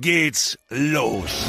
[0.00, 1.46] geht's los.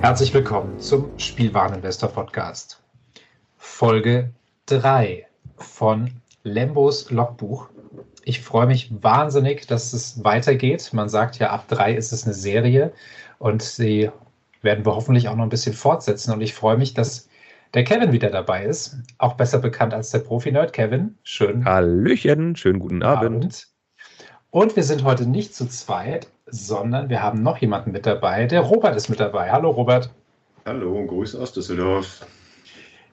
[0.00, 2.82] Herzlich willkommen zum Spielwareninvestor Podcast.
[3.58, 4.32] Folge
[4.66, 5.26] 3
[5.58, 6.10] von
[6.44, 7.68] Lembos Logbuch
[8.24, 10.90] ich freue mich wahnsinnig, dass es weitergeht.
[10.92, 12.92] Man sagt ja, ab drei ist es eine Serie
[13.38, 14.10] und sie
[14.62, 16.32] werden wir hoffentlich auch noch ein bisschen fortsetzen.
[16.32, 17.28] Und ich freue mich, dass
[17.74, 20.72] der Kevin wieder dabei ist, auch besser bekannt als der Profi-Nerd.
[20.72, 21.64] Kevin, schön.
[21.64, 23.36] Hallöchen, schönen guten Abend.
[23.36, 23.68] Abend.
[24.50, 28.46] Und wir sind heute nicht zu zweit, sondern wir haben noch jemanden mit dabei.
[28.46, 29.50] Der Robert ist mit dabei.
[29.50, 30.10] Hallo, Robert.
[30.66, 32.26] Hallo, Grüße aus Düsseldorf.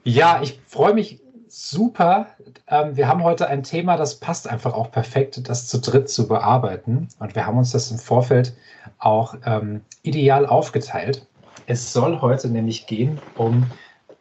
[0.04, 2.28] Ja, ich freue mich super.
[2.68, 6.28] Ähm, wir haben heute ein Thema, das passt einfach auch perfekt, das zu dritt zu
[6.28, 7.08] bearbeiten.
[7.18, 8.54] Und wir haben uns das im Vorfeld
[8.98, 11.26] auch ähm, ideal aufgeteilt.
[11.66, 13.70] Es soll heute nämlich gehen um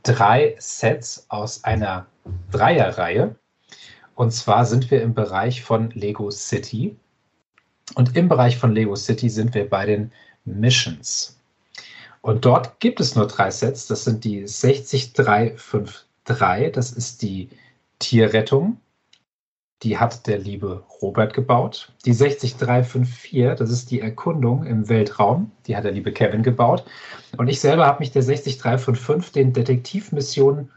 [0.04, 2.06] drei Sets aus einer
[2.52, 3.36] Dreierreihe.
[4.16, 6.98] Und zwar sind wir im Bereich von Lego City.
[7.96, 10.12] Und im Bereich von Lego City sind wir bei den
[10.46, 11.40] Missions.
[12.22, 13.88] Und dort gibt es nur drei Sets.
[13.88, 14.46] Das sind die
[16.30, 16.72] 60353.
[16.72, 17.50] Das ist die
[18.00, 18.78] Tierrettung.
[19.84, 21.94] Die hat der liebe Robert gebaut.
[22.06, 25.52] Die 60354, das ist die Erkundung im Weltraum.
[25.68, 26.84] Die hat der liebe Kevin gebaut.
[27.38, 30.70] Und ich selber habe mich der 60355, den Detektivmissionen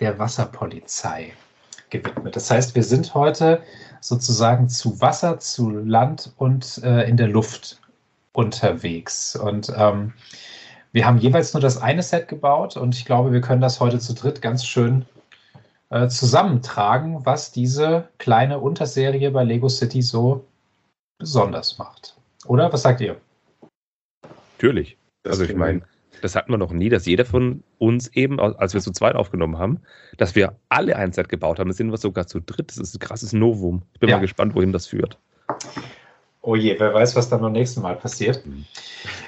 [0.00, 1.32] der Wasserpolizei,
[1.90, 2.34] gewidmet.
[2.34, 3.62] Das heißt, wir sind heute
[4.00, 7.80] sozusagen zu Wasser, zu Land und äh, in der Luft
[8.32, 9.36] unterwegs.
[9.36, 10.14] Und ähm,
[10.92, 13.98] wir haben jeweils nur das eine Set gebaut und ich glaube, wir können das heute
[13.98, 15.06] zu dritt ganz schön
[15.90, 20.44] äh, zusammentragen, was diese kleine Unterserie bei Lego City so
[21.18, 22.16] besonders macht.
[22.46, 23.16] Oder was sagt ihr?
[24.56, 24.96] Natürlich.
[25.22, 25.82] Das also ich meine,
[26.22, 29.58] das hatten wir noch nie, dass jeder von uns eben, als wir zu zweit aufgenommen
[29.58, 29.80] haben,
[30.16, 31.68] dass wir alle ein Set gebaut haben.
[31.68, 32.70] Das sind wir sogar zu dritt.
[32.70, 33.82] Das ist ein krasses Novum.
[33.94, 34.16] Ich bin ja.
[34.16, 35.18] mal gespannt, wohin das führt.
[36.42, 38.42] Oh je, wer weiß, was dann beim nächsten Mal passiert.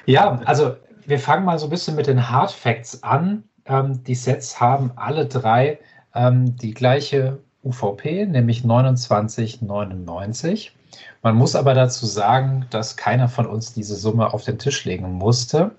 [0.06, 0.76] Ja, also
[1.06, 3.44] wir fangen mal so ein bisschen mit den Hard Facts an.
[3.66, 5.78] Ähm, die Sets haben alle drei
[6.14, 10.76] ähm, die gleiche UVP, nämlich 2999.
[11.22, 15.12] Man muss aber dazu sagen, dass keiner von uns diese Summe auf den Tisch legen
[15.12, 15.76] musste,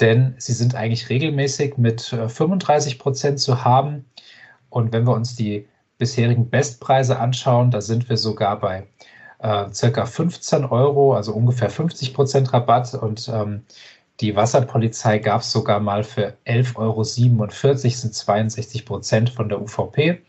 [0.00, 4.04] denn sie sind eigentlich regelmäßig mit 35 äh, Prozent zu haben.
[4.70, 5.66] Und wenn wir uns die
[5.98, 8.86] bisherigen Bestpreise anschauen, da sind wir sogar bei
[9.38, 12.94] äh, circa 15 Euro, also ungefähr 50 Prozent Rabatt.
[12.94, 13.62] Und ähm,
[14.22, 20.22] die Wasserpolizei gab es sogar mal für 11,47 Euro, sind 62 Prozent von der UVP.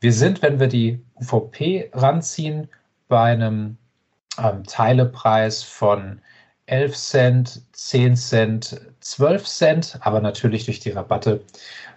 [0.00, 2.68] Wir sind, wenn wir die UVP ranziehen,
[3.08, 3.78] bei einem
[4.38, 6.20] ähm, Teilepreis von
[6.66, 11.40] 11 Cent, 10 Cent, 12 Cent, aber natürlich durch die Rabatte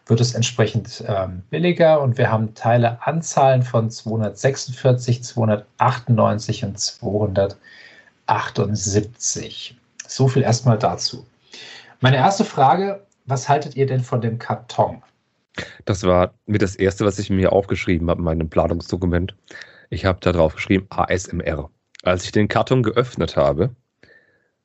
[0.06, 9.79] wird es entsprechend ähm, billiger und wir haben Teileanzahlen von 246, 298 und 278.
[10.10, 11.26] So viel erstmal dazu.
[12.02, 15.04] Meine erste Frage, was haltet ihr denn von dem Karton?
[15.86, 19.36] Das war mit das erste, was ich mir aufgeschrieben habe in meinem Planungsdokument.
[19.92, 21.70] Ich habe da drauf geschrieben ASMR.
[22.02, 23.76] Als ich den Karton geöffnet habe,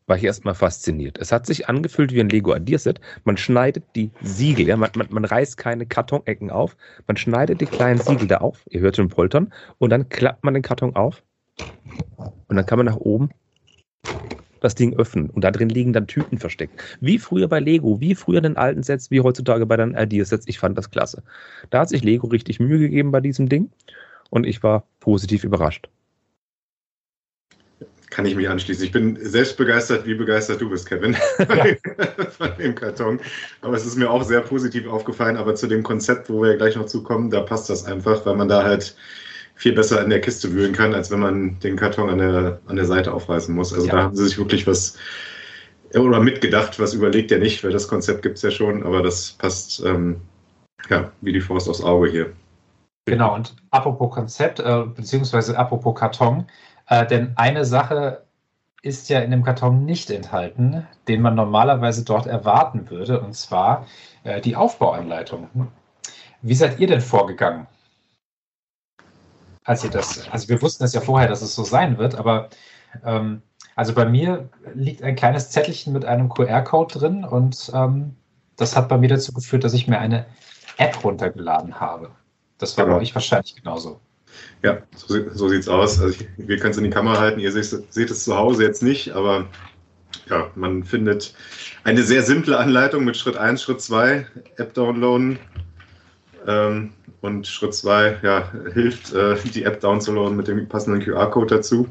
[0.06, 1.18] war ich erstmal fasziniert.
[1.18, 3.00] Es hat sich angefühlt wie ein Lego Adierset.
[3.24, 6.74] Man schneidet die Siegel, ja, man, man, man reißt keine Kartonecken auf,
[7.06, 10.54] man schneidet die kleinen Siegel da auf, ihr hört den Poltern, und dann klappt man
[10.54, 11.22] den Karton auf
[12.48, 13.30] und dann kann man nach oben
[14.64, 16.82] das Ding öffnen und da drin liegen dann Tüten versteckt.
[17.00, 20.48] Wie früher bei Lego, wie früher in den alten Sets, wie heutzutage bei den Ideasets.
[20.48, 21.22] Ich fand das klasse.
[21.70, 23.70] Da hat sich Lego richtig Mühe gegeben bei diesem Ding
[24.30, 25.88] und ich war positiv überrascht.
[28.10, 28.84] Kann ich mich anschließen.
[28.84, 31.14] Ich bin selbst begeistert, wie begeistert du bist, Kevin,
[32.38, 33.18] von dem Karton.
[33.60, 35.36] Aber es ist mir auch sehr positiv aufgefallen.
[35.36, 38.48] Aber zu dem Konzept, wo wir gleich noch zukommen, da passt das einfach, weil man
[38.48, 38.94] da halt
[39.54, 42.76] viel besser in der Kiste wühlen kann, als wenn man den Karton an der, an
[42.76, 43.72] der Seite aufreißen muss.
[43.72, 43.92] Also ja.
[43.92, 44.96] da haben sie sich wirklich was
[45.94, 49.32] oder mitgedacht, was überlegt er nicht, weil das Konzept gibt es ja schon, aber das
[49.32, 50.20] passt ähm,
[50.90, 52.32] ja wie die Faust aufs Auge hier.
[53.06, 56.46] Genau, und apropos Konzept, äh, beziehungsweise apropos Karton,
[56.88, 58.22] äh, denn eine Sache
[58.82, 63.86] ist ja in dem Karton nicht enthalten, den man normalerweise dort erwarten würde, und zwar
[64.24, 65.48] äh, die Aufbauanleitung.
[66.42, 67.66] Wie seid ihr denn vorgegangen?
[69.64, 72.48] Als ihr das, also wir wussten es ja vorher, dass es so sein wird, aber
[73.04, 73.42] ähm,
[73.76, 78.14] also bei mir liegt ein kleines Zettelchen mit einem QR-Code drin und ähm,
[78.56, 80.26] das hat bei mir dazu geführt, dass ich mir eine
[80.76, 82.10] App runtergeladen habe.
[82.58, 82.96] Das war genau.
[82.96, 84.00] bei euch wahrscheinlich genauso.
[84.62, 86.00] Ja, so, so sieht es aus.
[86.00, 88.64] Also ich, wir können es in die Kamera halten, ihr seht, seht es zu Hause
[88.64, 89.46] jetzt nicht, aber
[90.28, 91.34] ja, man findet
[91.82, 95.38] eine sehr simple Anleitung mit Schritt 1, Schritt 2, App downloaden.
[96.46, 96.92] Ähm,
[97.24, 101.88] und Schritt 2 ja, hilft, äh, die App downzuladen mit dem passenden QR-Code dazu.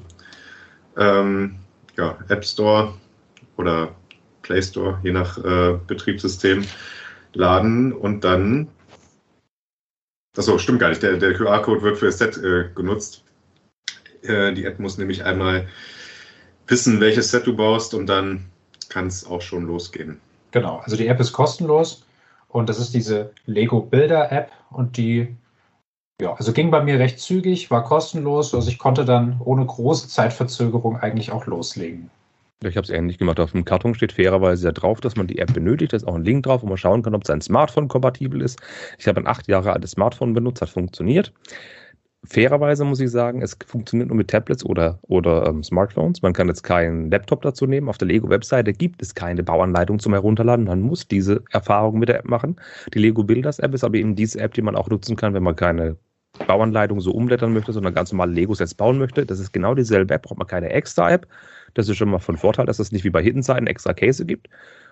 [0.96, 1.56] Ähm,
[1.98, 2.94] ja, App Store
[3.58, 3.96] oder
[4.44, 6.64] Play Store, je nach äh, Betriebssystem,
[7.34, 8.68] laden und dann.
[10.38, 11.02] Achso, stimmt gar nicht.
[11.02, 13.24] Der, der QR-Code wird für das Set äh, genutzt.
[14.22, 15.68] Äh, die App muss nämlich einmal
[16.68, 18.46] wissen, welches Set du baust und dann
[18.90, 20.22] kann es auch schon losgehen.
[20.52, 22.03] Genau, also die App ist kostenlos
[22.54, 25.36] und das ist diese Lego Builder App und die,
[26.22, 28.54] ja, also ging bei mir recht zügig, war kostenlos.
[28.54, 32.10] Also ich konnte dann ohne große Zeitverzögerung eigentlich auch loslegen.
[32.64, 33.40] Ich habe es ähnlich gemacht.
[33.40, 35.94] Auf dem Karton steht fairerweise ja drauf, dass man die App benötigt.
[35.94, 38.62] Da ist auch ein Link drauf, wo man schauen kann, ob sein Smartphone kompatibel ist.
[38.98, 41.34] Ich habe ein acht Jahre altes Smartphone benutzt, hat funktioniert.
[42.26, 46.22] Fairerweise muss ich sagen, es funktioniert nur mit Tablets oder, oder ähm, Smartphones.
[46.22, 47.90] Man kann jetzt keinen Laptop dazu nehmen.
[47.90, 50.66] Auf der Lego-Webseite gibt es keine Bauanleitung zum Herunterladen.
[50.66, 52.56] Man muss diese Erfahrung mit der App machen.
[52.94, 55.44] Die Lego Builders App ist aber eben diese App, die man auch nutzen kann, wenn
[55.44, 55.98] man keine
[56.48, 59.26] Bauanleitung so umblättern möchte, sondern ganz normale Lego-Sets bauen möchte.
[59.26, 61.28] Das ist genau dieselbe App, braucht man keine extra App.
[61.74, 64.26] Das ist schon mal von Vorteil, dass es nicht wie bei Hidden Side extra Case
[64.26, 64.48] gibt.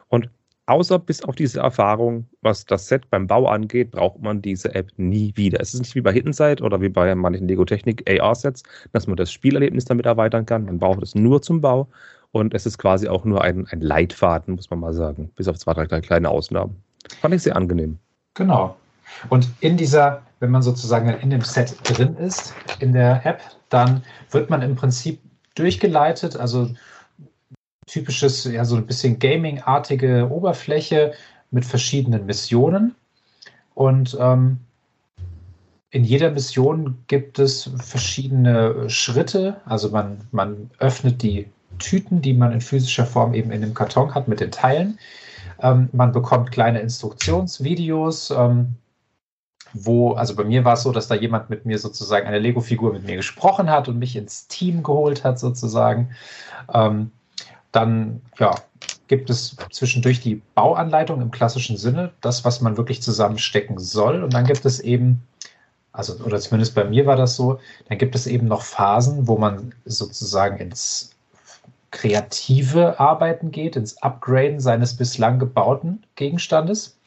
[0.10, 0.30] Und
[0.66, 4.92] außer bis auf diese Erfahrung, was das Set beim Bau angeht, braucht man diese App
[4.98, 5.60] nie wieder.
[5.60, 8.64] Es ist nicht wie bei Hidden Side oder wie bei manchen Lego Technik AR-Sets,
[8.94, 10.66] dass man das Spielerlebnis damit erweitern kann.
[10.66, 11.88] Man braucht es nur zum Bau
[12.32, 15.58] und es ist quasi auch nur ein, ein Leitfaden, muss man mal sagen, bis auf
[15.58, 16.82] zwei, drei kleine Ausnahmen.
[17.20, 17.98] Fand ich sehr angenehm.
[18.36, 18.76] Genau.
[19.30, 24.04] Und in dieser, wenn man sozusagen in dem Set drin ist, in der App, dann
[24.32, 25.20] wird man im Prinzip
[25.56, 26.70] durchgeleitet, also
[27.92, 31.14] typisches, ja, so ein bisschen Gaming-artige Oberfläche
[31.52, 32.96] mit verschiedenen Missionen.
[33.76, 34.60] Und ähm,
[35.90, 39.60] in jeder Mission gibt es verschiedene Schritte.
[39.66, 41.48] Also man, man öffnet die
[41.80, 44.98] Tüten, die man in physischer Form eben in dem Karton hat mit den Teilen.
[45.60, 48.76] Ähm, man bekommt kleine Instruktionsvideos, ähm,
[49.74, 52.94] wo, also bei mir war es so, dass da jemand mit mir sozusagen eine Lego-Figur
[52.94, 56.12] mit mir gesprochen hat und mich ins Team geholt hat sozusagen.
[56.74, 57.12] Ähm,
[57.72, 58.56] dann ja,
[59.08, 64.24] gibt es zwischendurch die Bauanleitung im klassischen Sinne, das, was man wirklich zusammenstecken soll.
[64.24, 65.22] Und dann gibt es eben,
[65.92, 67.60] also, oder zumindest bei mir war das so,
[67.90, 71.12] dann gibt es eben noch Phasen, wo man sozusagen ins
[71.92, 76.98] kreative Arbeiten geht, ins Upgraden seines bislang gebauten Gegenstandes.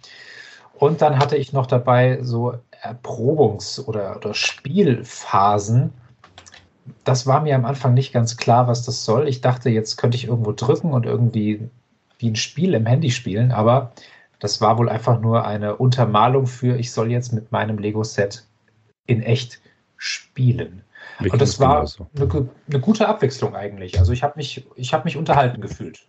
[0.74, 5.92] Und dann hatte ich noch dabei so Erprobungs- oder, oder Spielphasen,
[7.04, 9.28] das war mir am Anfang nicht ganz klar, was das soll.
[9.28, 11.68] Ich dachte, jetzt könnte ich irgendwo drücken und irgendwie
[12.18, 13.92] wie ein Spiel im Handy spielen, aber
[14.38, 18.44] das war wohl einfach nur eine Untermalung für, ich soll jetzt mit meinem Lego-Set
[19.06, 19.60] in echt
[19.96, 20.82] spielen.
[21.20, 21.86] Und das war
[22.16, 23.98] eine, eine, gute Abwechslung eigentlich.
[23.98, 26.06] Also ich habe mich, hab mich unterhalten gefühlt.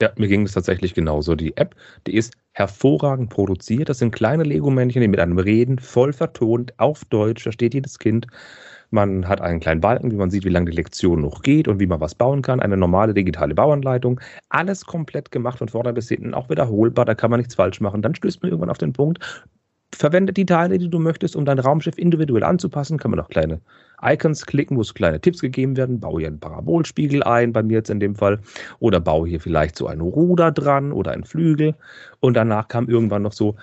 [0.00, 1.34] Ja, mir ging es tatsächlich genauso.
[1.34, 1.74] Die App,
[2.06, 3.88] die ist hervorragend produziert.
[3.88, 7.44] Das sind kleine Lego-Männchen, die mit einem Reden voll vertont auf Deutsch.
[7.44, 8.26] Da steht jedes Kind.
[8.90, 11.80] Man hat einen kleinen Balken, wie man sieht, wie lange die Lektion noch geht und
[11.80, 12.60] wie man was bauen kann.
[12.60, 14.20] Eine normale digitale Bauanleitung.
[14.48, 17.04] Alles komplett gemacht von vorne bis hinten, auch wiederholbar.
[17.04, 18.02] Da kann man nichts falsch machen.
[18.02, 19.46] Dann stößt man irgendwann auf den Punkt,
[19.94, 22.98] verwende die Teile, die du möchtest, um dein Raumschiff individuell anzupassen.
[22.98, 23.60] Kann man noch kleine
[24.02, 26.00] Icons klicken, wo so kleine Tipps gegeben werden.
[26.00, 28.40] Baue hier einen Parabolspiegel ein, bei mir jetzt in dem Fall.
[28.78, 31.74] Oder baue hier vielleicht so ein Ruder dran oder einen Flügel.
[32.20, 33.56] Und danach kam irgendwann noch so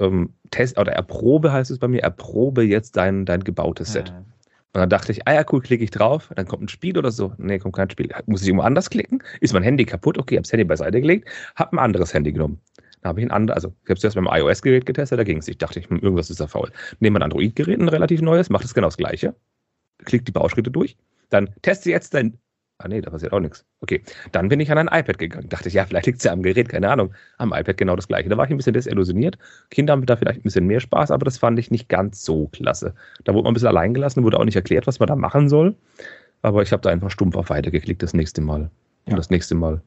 [0.00, 4.12] ähm, Test oder Erprobe heißt es bei mir, erprobe jetzt dein, dein gebautes Set.
[4.12, 4.37] Mhm.
[4.78, 7.10] Und dann dachte ich, ah ja, cool, klicke ich drauf, dann kommt ein Spiel oder
[7.10, 7.32] so.
[7.36, 8.10] Nee, kommt kein Spiel.
[8.26, 9.20] Muss ich irgendwo anders klicken?
[9.40, 10.16] Ist mein Handy kaputt?
[10.16, 12.60] Okay, hab's Handy beiseite gelegt, hab ein anderes Handy genommen.
[13.02, 15.38] Dann habe ich ein anderes, also ich habe es erst beim iOS-Gerät getestet, da ging
[15.38, 15.48] es.
[15.48, 16.70] Ich dachte, hm, irgendwas ist da faul.
[17.00, 19.34] Nehme ein Android-Gerät, ein relativ neues, macht es genau das gleiche.
[20.04, 20.96] Klickt die Bauschritte durch.
[21.28, 22.38] Dann teste jetzt dein
[22.80, 23.64] Ah nee, da passiert auch nichts.
[23.80, 25.48] Okay, dann bin ich an ein iPad gegangen.
[25.48, 27.12] Dachte ich, ja, vielleicht liegt es ja am Gerät, keine Ahnung.
[27.36, 28.28] Am iPad genau das gleiche.
[28.28, 29.36] Da war ich ein bisschen desillusioniert.
[29.70, 32.46] Kinder haben da vielleicht ein bisschen mehr Spaß, aber das fand ich nicht ganz so
[32.48, 32.94] klasse.
[33.24, 35.48] Da wurde man ein bisschen allein gelassen, wurde auch nicht erklärt, was man da machen
[35.48, 35.74] soll.
[36.42, 38.70] Aber ich habe da einfach stumpf auf Weiter geklickt das nächste Mal.
[39.06, 39.16] Und ja.
[39.16, 39.82] das nächste Mal.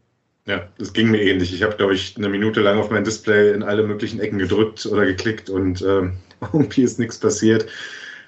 [0.48, 1.54] Ja, das ging mir ähnlich.
[1.54, 4.86] Ich habe, glaube ich, eine Minute lang auf mein Display in alle möglichen Ecken gedrückt
[4.86, 6.18] oder geklickt und ähm,
[6.54, 7.68] irgendwie ist nichts passiert.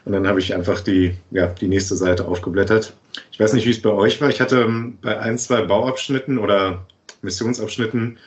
[0.05, 2.93] Und dann habe ich einfach die, ja, die nächste Seite aufgeblättert.
[3.31, 4.29] Ich weiß nicht, wie es bei euch war.
[4.29, 6.85] Ich hatte ähm, bei ein, zwei Bauabschnitten oder
[7.21, 8.17] Missionsabschnitten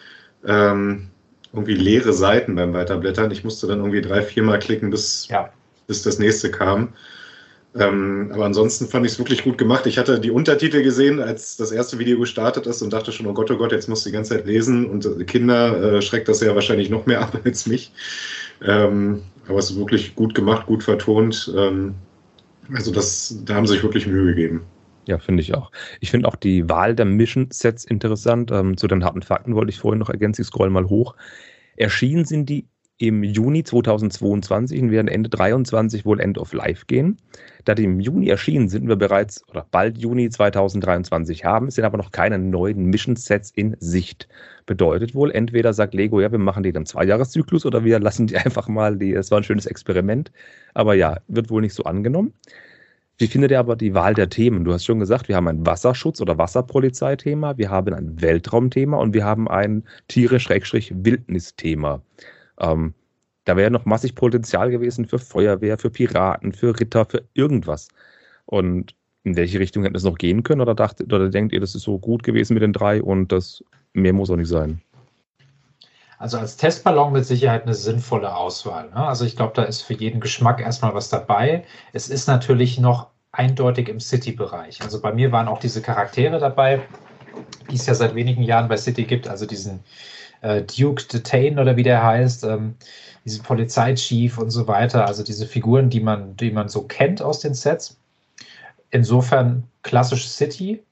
[0.46, 1.08] ähm,
[1.52, 3.30] irgendwie leere Seiten beim Weiterblättern.
[3.30, 5.50] Ich musste dann irgendwie drei, viermal klicken, bis, ja.
[5.86, 6.92] bis das nächste kam.
[7.78, 9.86] Ähm, aber ansonsten fand ich es wirklich gut gemacht.
[9.86, 13.34] Ich hatte die Untertitel gesehen, als das erste Video gestartet ist und dachte schon, oh
[13.34, 14.88] Gott, oh Gott, jetzt muss ich die ganze Zeit lesen.
[14.88, 17.92] Und äh, Kinder äh, schreckt das ja wahrscheinlich noch mehr ab als mich.
[18.62, 21.52] Ähm, aber es ist wirklich gut gemacht, gut vertont.
[21.56, 21.94] Ähm,
[22.72, 24.62] also das, da haben sie sich wirklich Mühe gegeben.
[25.06, 25.70] Ja, finde ich auch.
[26.00, 28.50] Ich finde auch die Wahl der Mission-Sets interessant.
[28.50, 31.14] Ähm, zu den harten Fakten wollte ich vorhin noch ergänzen, ich scroll mal hoch.
[31.76, 32.66] Erschienen sind die
[32.98, 37.18] im Juni 2022 und werden Ende 2023 wohl End of Life gehen.
[37.64, 41.98] Da die im Juni erschienen sind, wir bereits oder bald Juni 2023 haben, sind aber
[41.98, 44.28] noch keine neuen Mission-Sets in Sicht.
[44.64, 48.36] Bedeutet wohl, entweder sagt Lego, ja, wir machen die dann Zweijahreszyklus oder wir lassen die
[48.44, 50.32] einfach mal, die, es war ein schönes Experiment.
[50.72, 52.32] Aber ja, wird wohl nicht so angenommen.
[53.18, 54.64] Wie findet ihr aber die Wahl der Themen?
[54.64, 59.14] Du hast schon gesagt, wir haben ein Wasserschutz- oder Wasserpolizeithema, wir haben ein Weltraumthema und
[59.14, 62.02] wir haben ein Tiere-Wildnis-Thema.
[62.58, 62.94] Ähm,
[63.44, 67.88] da wäre noch massig Potenzial gewesen für Feuerwehr, für Piraten, für Ritter, für irgendwas.
[68.44, 70.60] Und in welche Richtung hätte es noch gehen können?
[70.60, 73.62] Oder, dacht, oder denkt ihr, das ist so gut gewesen mit den drei und das
[73.92, 74.82] mehr muss auch nicht sein?
[76.18, 78.88] also als Testballon mit Sicherheit eine sinnvolle Auswahl.
[78.90, 78.96] Ne?
[78.96, 81.64] Also ich glaube, da ist für jeden Geschmack erstmal was dabei.
[81.92, 84.82] Es ist natürlich noch eindeutig im City-Bereich.
[84.82, 86.80] Also bei mir waren auch diese Charaktere dabei,
[87.70, 89.80] die es ja seit wenigen Jahren bei City gibt, also diesen
[90.40, 92.76] äh, Duke Detain oder wie der heißt, ähm,
[93.24, 97.40] diesen Polizeichief und so weiter, also diese Figuren, die man, die man so kennt aus
[97.40, 97.98] den Sets.
[98.90, 100.82] Insofern klassisch City.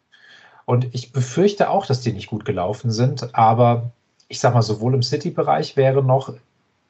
[0.67, 3.93] Und ich befürchte auch, dass die nicht gut gelaufen sind, aber
[4.29, 6.35] ich sag mal, sowohl im City-Bereich wäre noch,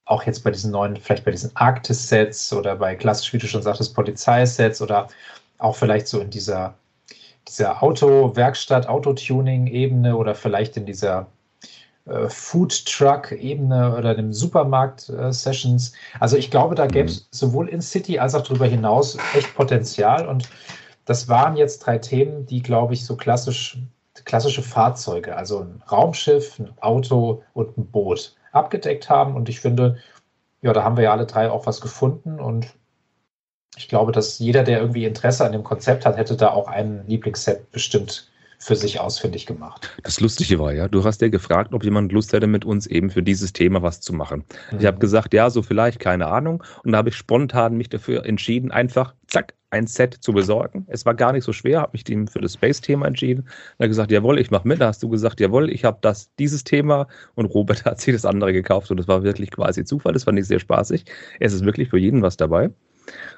[0.06, 3.62] auch jetzt bei diesen neuen, vielleicht bei diesen Arktis-Sets oder bei klassisch, wie du schon
[3.62, 5.08] sagtest, Polizeisets oder
[5.58, 6.74] auch vielleicht so in dieser,
[7.48, 11.26] dieser Auto-Werkstatt, Autotuning-Ebene oder vielleicht in dieser
[12.06, 15.90] äh, Food Truck-Ebene oder dem Supermarkt-Sessions.
[15.90, 17.26] Äh, also ich glaube, da gäbe es mhm.
[17.30, 20.28] sowohl in City als auch darüber hinaus echt Potenzial.
[20.28, 20.48] Und
[21.06, 23.78] das waren jetzt drei Themen, die, glaube ich, so klassisch,
[24.24, 29.34] klassische Fahrzeuge, also ein Raumschiff, ein Auto und ein Boot abgedeckt haben.
[29.34, 29.98] Und ich finde,
[30.62, 32.38] ja, da haben wir ja alle drei auch was gefunden.
[32.38, 32.66] Und
[33.76, 37.06] ich glaube, dass jeder, der irgendwie Interesse an dem Konzept hat, hätte da auch ein
[37.06, 38.30] Lieblingsset bestimmt
[38.64, 39.94] für sich ausfindig gemacht.
[40.02, 43.10] Das Lustige war ja, du hast ja gefragt, ob jemand Lust hätte, mit uns eben
[43.10, 44.44] für dieses Thema was zu machen.
[44.72, 44.78] Mhm.
[44.80, 46.64] Ich habe gesagt, ja, so vielleicht, keine Ahnung.
[46.82, 50.86] Und da habe ich spontan mich dafür entschieden, einfach, zack, ein Set zu besorgen.
[50.88, 53.48] Es war gar nicht so schwer, habe mich dem für das Space-Thema entschieden.
[53.78, 54.80] Dann gesagt, jawohl, ich mache mit.
[54.80, 58.24] Da hast du gesagt, jawohl, ich habe das, dieses Thema und Robert hat sich das
[58.24, 60.14] andere gekauft und das war wirklich quasi Zufall.
[60.14, 61.04] Das fand ich sehr spaßig.
[61.38, 62.70] Es ist wirklich für jeden was dabei.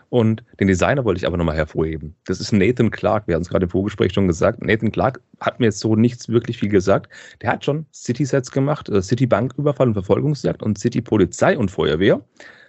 [0.08, 2.14] Und den Designer wollte ich aber nochmal hervorheben.
[2.26, 3.26] Das ist Nathan Clark.
[3.26, 4.62] Wir hatten es gerade im Vorgespräch schon gesagt.
[4.62, 7.12] Nathan Clark hat mir jetzt so nichts wirklich viel gesagt.
[7.42, 12.23] Der hat schon City-Sets gemacht, äh, City-Bank-Überfall und Verfolgungsjagd und City-Polizei und Feuerwehr.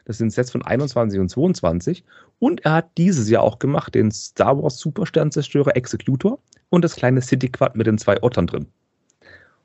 [0.05, 2.03] Das sind Sets von 21 und 22.
[2.39, 6.39] Und er hat dieses Jahr auch gemacht den Star Wars Supersternzerstörer Executor
[6.69, 8.67] und das kleine City Quad mit den zwei Ottern drin.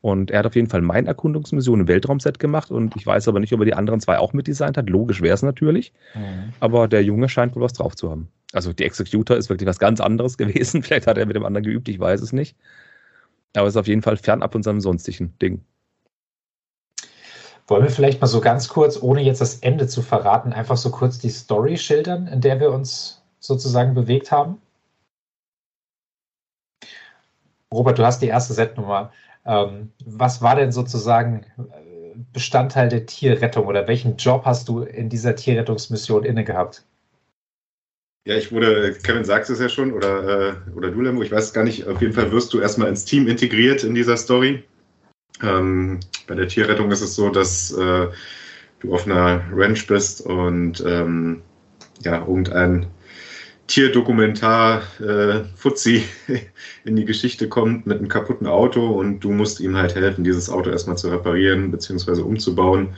[0.02, 3.38] Und er hat auf jeden Fall meine Erkundungsmission im Weltraumset gemacht und ich weiß aber
[3.38, 4.90] nicht, ob er die anderen zwei auch mitdesignt hat.
[4.90, 5.92] Logisch wäre es natürlich.
[6.14, 6.52] Mhm.
[6.59, 8.28] Aber der Junge scheint wohl was drauf zu haben.
[8.52, 10.82] Also die Executor ist wirklich was ganz anderes gewesen.
[10.82, 12.56] Vielleicht hat er mit dem anderen geübt, ich weiß es nicht.
[13.54, 15.64] Aber es ist auf jeden Fall fernab von seinem sonstigen Ding.
[17.68, 20.90] Wollen wir vielleicht mal so ganz kurz, ohne jetzt das Ende zu verraten, einfach so
[20.90, 24.60] kurz die Story schildern, in der wir uns sozusagen bewegt haben?
[27.73, 29.12] Robert, du hast die erste Setnummer.
[29.45, 35.09] Ähm, was war denn sozusagen äh, Bestandteil der Tierrettung oder welchen Job hast du in
[35.09, 36.85] dieser Tierrettungsmission inne gehabt?
[38.25, 41.45] Ja, ich wurde, Kevin sagt es ja schon, oder, äh, oder du, Lembo, ich weiß
[41.45, 41.89] es gar nicht.
[41.89, 44.63] Auf jeden Fall wirst du erstmal ins Team integriert in dieser Story.
[45.43, 48.07] Ähm, bei der Tierrettung ist es so, dass äh,
[48.78, 51.43] du auf einer Ranch bist und ähm,
[52.05, 52.87] ja, irgendein
[53.73, 56.04] Tierdokumentar äh, Fuzzi
[56.85, 60.50] in die Geschichte kommt mit einem kaputten Auto und du musst ihm halt helfen, dieses
[60.50, 62.21] Auto erstmal zu reparieren bzw.
[62.21, 62.91] umzubauen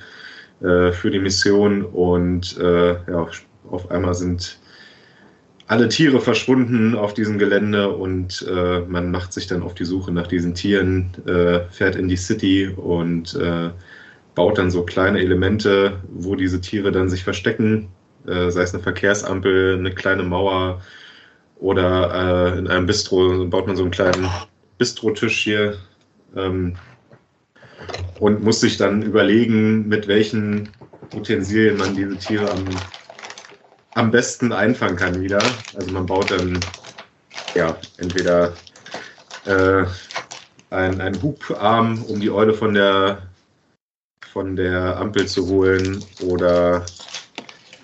[0.63, 1.83] äh, für die Mission.
[1.83, 3.29] Und äh, ja,
[3.71, 4.59] auf einmal sind
[5.69, 10.11] alle Tiere verschwunden auf diesem Gelände und äh, man macht sich dann auf die Suche
[10.11, 13.71] nach diesen Tieren, äh, fährt in die City und äh,
[14.35, 17.91] baut dann so kleine Elemente, wo diese Tiere dann sich verstecken
[18.27, 20.81] äh, sei es eine Verkehrsampel, eine kleine Mauer
[21.57, 24.29] oder äh, in einem Bistro baut man so einen kleinen
[24.79, 25.79] Bistrotisch hier
[26.37, 26.77] ähm,
[28.19, 30.69] und muss sich dann überlegen, mit welchen
[31.15, 32.65] Utensilien man diese Tiere am,
[33.95, 35.43] am besten einfangen kann wieder.
[35.77, 36.59] Also man baut dann
[37.55, 38.53] ja entweder
[39.47, 39.85] äh,
[40.71, 43.23] einen, einen Hubarm, um die Eule von der
[44.33, 46.85] von der Ampel zu holen oder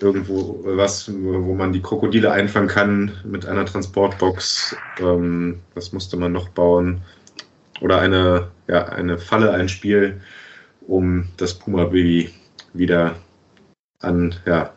[0.01, 4.77] irgendwo was, wo man die Krokodile einfangen kann mit einer Transportbox.
[5.01, 7.01] Ähm, was musste man noch bauen?
[7.81, 10.21] Oder eine, ja, eine Falle, ein Spiel,
[10.87, 12.31] um das Puma-Baby
[12.73, 13.17] wieder
[14.01, 14.73] an, ja,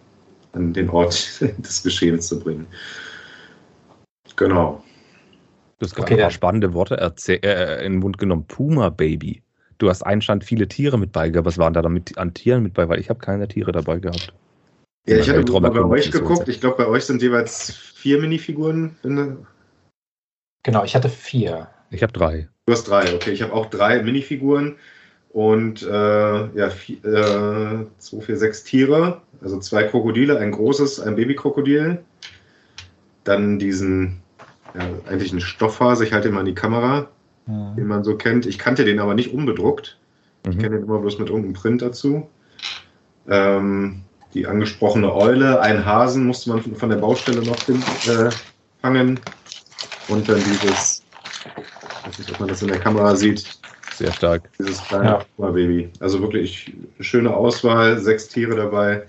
[0.54, 2.68] an den Ort des Geschehens zu bringen.
[4.36, 4.84] Genau.
[5.80, 6.96] Du hast gerade okay, spannende Worte
[7.28, 8.46] äh, in den Mund genommen.
[8.48, 9.42] Puma-Baby.
[9.80, 11.46] Du hast einstand viele Tiere mit bei gehabt.
[11.46, 12.88] Was waren da damit an Tieren mit bei?
[12.88, 14.34] Weil ich habe keine Tiere dabei gehabt.
[15.06, 16.48] Ja, ich hatte bei euch geguckt.
[16.48, 18.96] Ich glaube, bei euch sind jeweils vier Minifiguren.
[20.64, 21.68] Genau, ich hatte vier.
[21.90, 22.48] Ich habe drei.
[22.66, 23.32] Du hast drei, okay.
[23.32, 24.78] Ich habe auch drei Minifiguren
[25.30, 29.22] und äh, ja, vier, äh, zwei, vier, sechs Tiere.
[29.42, 32.00] Also zwei Krokodile, ein großes, ein Babykrokodil.
[33.26, 34.22] Dann diesen,
[34.74, 37.10] ja, eigentlich einen Stoffhase, ich halte ihn mal in die Kamera,
[37.46, 37.76] mhm.
[37.76, 38.46] den man so kennt.
[38.46, 39.98] Ich kannte den aber nicht unbedruckt.
[40.46, 40.52] Mhm.
[40.52, 42.30] Ich kenne den immer bloß mit irgendeinem Print dazu.
[43.28, 44.04] Ähm,
[44.34, 48.30] die angesprochene Eule, ein Hasen musste man von der Baustelle noch äh,
[48.82, 49.20] fangen
[50.08, 51.04] und dann dieses,
[51.46, 53.60] ich weiß nicht, ob man das in der Kamera sieht,
[53.96, 54.50] Sehr stark.
[54.58, 55.50] Dieses kleine Ja.
[55.52, 55.92] Baby.
[56.00, 59.04] Also wirklich schöne Auswahl, sechs Tiere dabei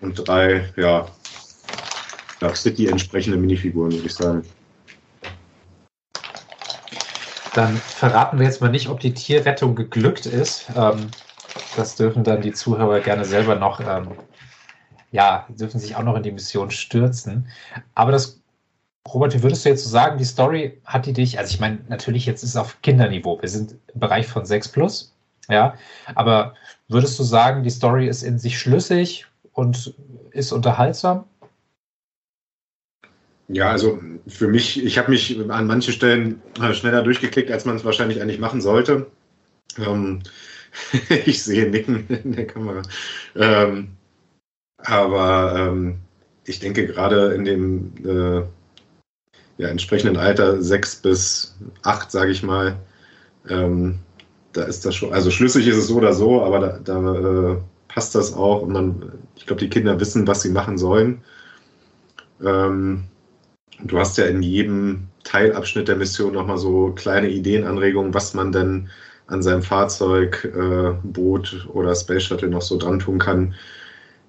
[0.00, 1.06] und drei, ja,
[2.40, 4.42] ja City entsprechende Minifiguren, würde ich sagen.
[7.54, 10.68] Dann verraten wir jetzt mal nicht, ob die Tierrettung geglückt ist.
[10.76, 11.08] Ähm,
[11.76, 14.08] das dürfen dann die Zuhörer gerne selber noch, ähm,
[15.10, 17.48] ja, dürfen sich auch noch in die Mission stürzen.
[17.94, 18.40] Aber das,
[19.06, 21.78] Robert, wie würdest du jetzt so sagen, die Story hat die dich, also ich meine,
[21.88, 23.40] natürlich jetzt ist es auf Kinderniveau.
[23.40, 25.14] Wir sind im Bereich von 6 plus,
[25.48, 25.74] ja,
[26.14, 26.54] aber
[26.88, 29.94] würdest du sagen, die Story ist in sich schlüssig und
[30.32, 31.24] ist unterhaltsam?
[33.48, 37.76] Ja, also für mich, ich habe mich an manchen Stellen äh, schneller durchgeklickt, als man
[37.76, 39.06] es wahrscheinlich eigentlich machen sollte.
[39.78, 40.22] Ähm,
[41.24, 42.82] ich sehe Nicken in der Kamera.
[43.34, 43.96] Ähm,
[44.78, 45.98] aber ähm,
[46.44, 48.42] ich denke gerade in dem äh,
[49.58, 52.78] ja, entsprechenden Alter sechs bis acht, sage ich mal,
[53.48, 53.98] ähm,
[54.52, 57.56] da ist das schon, also schlüssig ist es so oder so, aber da, da äh,
[57.88, 61.22] passt das auch und man, ich glaube, die Kinder wissen, was sie machen sollen.
[62.44, 63.04] Ähm,
[63.82, 68.88] du hast ja in jedem Teilabschnitt der Mission nochmal so kleine Ideenanregungen, was man denn
[69.26, 73.54] an seinem Fahrzeug, äh, Boot oder Space Shuttle noch so dran tun kann,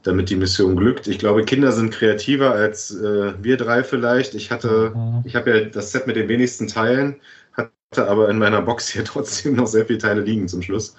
[0.04, 1.08] damit die Mission glückt.
[1.08, 4.34] Ich glaube, Kinder sind kreativer als äh, wir drei vielleicht.
[4.36, 5.24] Ich hatte, Mhm.
[5.26, 7.18] ich habe ja das Set mit den wenigsten Teilen,
[7.54, 10.96] hatte aber in meiner Box hier trotzdem noch sehr viele Teile liegen zum Schluss.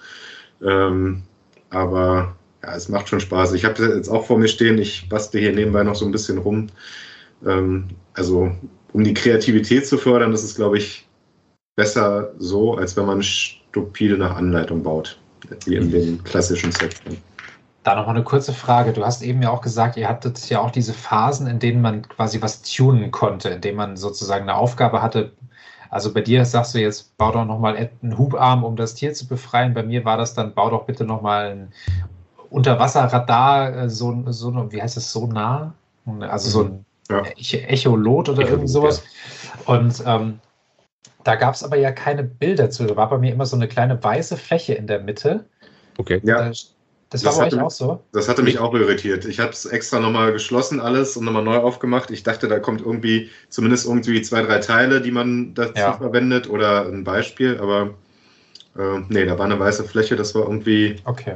[0.61, 1.23] Ähm,
[1.69, 3.53] aber ja, es macht schon Spaß.
[3.53, 6.37] Ich habe jetzt auch vor mir stehen, ich bastel hier nebenbei noch so ein bisschen
[6.37, 6.67] rum.
[7.45, 8.51] Ähm, also,
[8.93, 11.07] um die Kreativität zu fördern, ist es, glaube ich,
[11.75, 15.17] besser so, als wenn man stupide nach Anleitung baut,
[15.65, 17.01] wie in den klassischen Sets.
[17.83, 18.93] Da nochmal eine kurze Frage.
[18.93, 22.07] Du hast eben ja auch gesagt, ihr hattet ja auch diese Phasen, in denen man
[22.07, 25.31] quasi was tunen konnte, in denen man sozusagen eine Aufgabe hatte.
[25.89, 29.27] Also bei dir sagst du jetzt, bau doch nochmal einen Hubarm, um das Tier zu
[29.27, 29.73] befreien.
[29.73, 31.73] Bei mir war das dann, bau doch bitte nochmal ein
[32.49, 35.73] Unterwasserradar, äh, so, so, wie heißt das, so nah?
[36.21, 37.23] Also so ein Ja.
[37.23, 39.03] Ech- Echolot oder Echolot, irgend sowas.
[39.65, 40.39] Und ähm,
[41.23, 42.85] da gab es aber ja keine Bilder zu.
[42.85, 45.45] Da war bei mir immer so eine kleine weiße Fläche in der Mitte.
[45.97, 46.21] Okay.
[46.23, 46.51] Ja,
[47.11, 48.01] Das, das war hatte- auch so?
[48.13, 49.25] das hatte mich auch irritiert.
[49.25, 52.09] Ich habe es extra nochmal geschlossen alles und nochmal neu aufgemacht.
[52.09, 55.93] Ich dachte, da kommt irgendwie zumindest irgendwie zwei, drei Teile, die man dazu Ja.
[55.93, 57.93] verwendet oder ein Beispiel, aber
[58.77, 61.35] äh, nee, da war eine weiße Fläche, das war irgendwie Okay.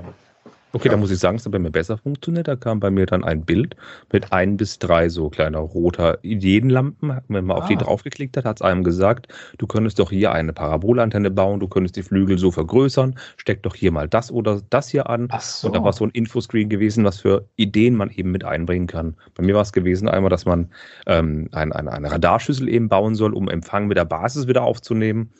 [0.75, 0.91] Okay, Ja.
[0.91, 2.49] da muss ich sagen, es hat bei mir besser funktioniert.
[2.49, 3.77] Da kam bei mir dann ein Bild
[4.11, 7.21] mit ein bis drei so kleiner roter Ideenlampen.
[7.29, 7.79] Wenn man auf die Ah.
[7.79, 11.95] draufgeklickt hat, hat es einem gesagt, du könntest doch hier eine Parabolantenne bauen, du könntest
[11.95, 15.29] die Flügel so vergrößern, steck doch hier mal das oder das hier an.
[15.31, 15.67] Ach so.
[15.67, 19.15] Und da war so ein Infoscreen gewesen, was für Ideen man eben mit einbringen kann.
[19.35, 20.69] Bei mir war es gewesen einmal, dass man
[21.07, 25.31] ähm, ein, eine, eine Radarschüssel eben bauen soll, um Empfang mit der Basis wieder aufzunehmen.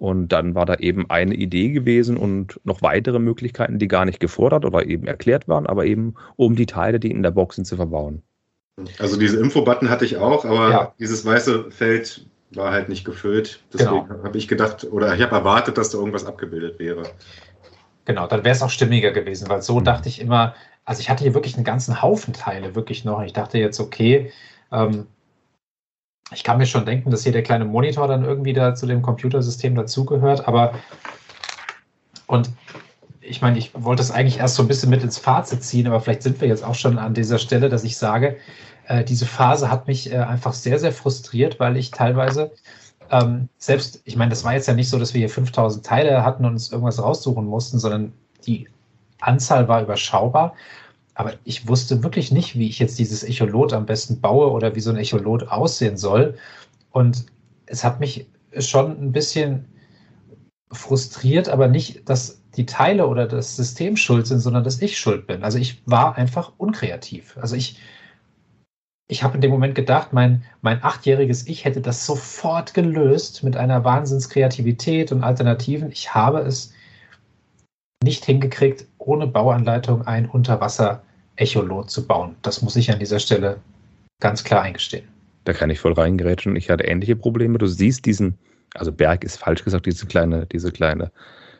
[0.00, 4.18] Und dann war da eben eine Idee gewesen und noch weitere Möglichkeiten, die gar nicht
[4.18, 7.66] gefordert oder eben erklärt waren, aber eben um die Teile, die in der Box sind,
[7.66, 8.22] zu verbauen.
[8.98, 10.94] Also diese Info-Button hatte ich auch, aber Ja.
[10.98, 13.62] dieses weiße Feld war halt nicht gefüllt.
[13.74, 14.24] Deswegen Genau.
[14.24, 17.02] habe ich gedacht, oder ich habe erwartet, dass da irgendwas abgebildet wäre.
[18.06, 19.84] Genau, dann wäre es auch stimmiger gewesen, weil so Mhm.
[19.84, 20.54] dachte ich immer,
[20.86, 23.18] also ich hatte hier wirklich einen ganzen Haufen Teile, wirklich noch.
[23.18, 24.32] Und ich dachte jetzt, okay,
[24.72, 25.08] ähm,
[26.32, 29.02] ich kann mir schon denken, dass hier der kleine Monitor dann irgendwie da zu dem
[29.02, 30.74] Computersystem dazugehört, aber
[32.26, 32.50] und
[33.20, 36.00] ich meine, ich wollte es eigentlich erst so ein bisschen mit ins Fazit ziehen, aber
[36.00, 38.36] vielleicht sind wir jetzt auch schon an dieser Stelle, dass ich sage,
[38.86, 42.52] äh, diese Phase hat mich äh, einfach sehr, sehr frustriert, weil ich teilweise
[43.10, 46.24] ähm, selbst, ich meine, das war jetzt ja nicht so, dass wir hier 5000 Teile
[46.24, 48.12] hatten und uns irgendwas raussuchen mussten, sondern
[48.46, 48.68] die
[49.20, 50.54] Anzahl war überschaubar.
[51.20, 54.80] Aber ich wusste wirklich nicht, wie ich jetzt dieses Echolot am besten baue oder wie
[54.80, 56.38] so ein Echolot aussehen soll.
[56.92, 57.26] Und
[57.66, 58.26] es hat mich
[58.58, 59.66] schon ein bisschen
[60.72, 65.26] frustriert, aber nicht, dass die Teile oder das System schuld sind, sondern dass ich schuld
[65.26, 65.44] bin.
[65.44, 67.36] Also ich war einfach unkreativ.
[67.38, 67.78] Also ich,
[69.06, 73.58] ich habe in dem Moment gedacht, mein, mein achtjähriges Ich hätte das sofort gelöst mit
[73.58, 75.92] einer Wahnsinnskreativität und Alternativen.
[75.92, 76.72] Ich habe es
[78.02, 80.26] nicht hingekriegt, ohne Bauanleitung ein
[81.40, 82.36] Unterwasser-Echolot zu bauen.
[82.42, 83.58] Das muss ich an dieser Stelle
[84.20, 85.08] ganz klar eingestehen.
[85.44, 86.56] Da kann ich voll reingerätschen.
[86.56, 87.58] Ich hatte ähnliche Probleme.
[87.58, 88.38] Du siehst diesen,
[88.74, 91.10] also Berg ist falsch gesagt, diese kleine, diese kleine,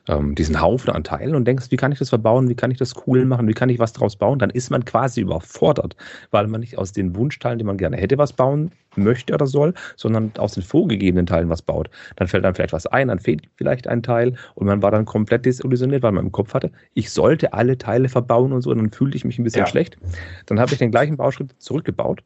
[0.08, 2.78] ähm, diesen Haufen an Teilen und denkst, wie kann ich das verbauen, wie kann ich
[2.78, 5.96] das cool machen, wie kann ich was draus bauen, dann ist man quasi überfordert,
[6.30, 9.72] weil man nicht aus den Wunschteilen, die man gerne hätte, was bauen möchte oder soll,
[9.96, 11.90] sondern aus den vorgegebenen Teilen was baut.
[12.16, 15.04] Dann fällt dann vielleicht was ein, dann fehlt vielleicht ein Teil und man war dann
[15.04, 18.78] komplett desillusioniert, weil man im Kopf hatte, ich sollte alle Teile verbauen und so, und
[18.78, 19.66] dann fühlte ich mich ein bisschen Ja.
[19.66, 19.98] schlecht.
[20.46, 22.22] Dann habe ich den gleichen Bauschritt zurückgebaut,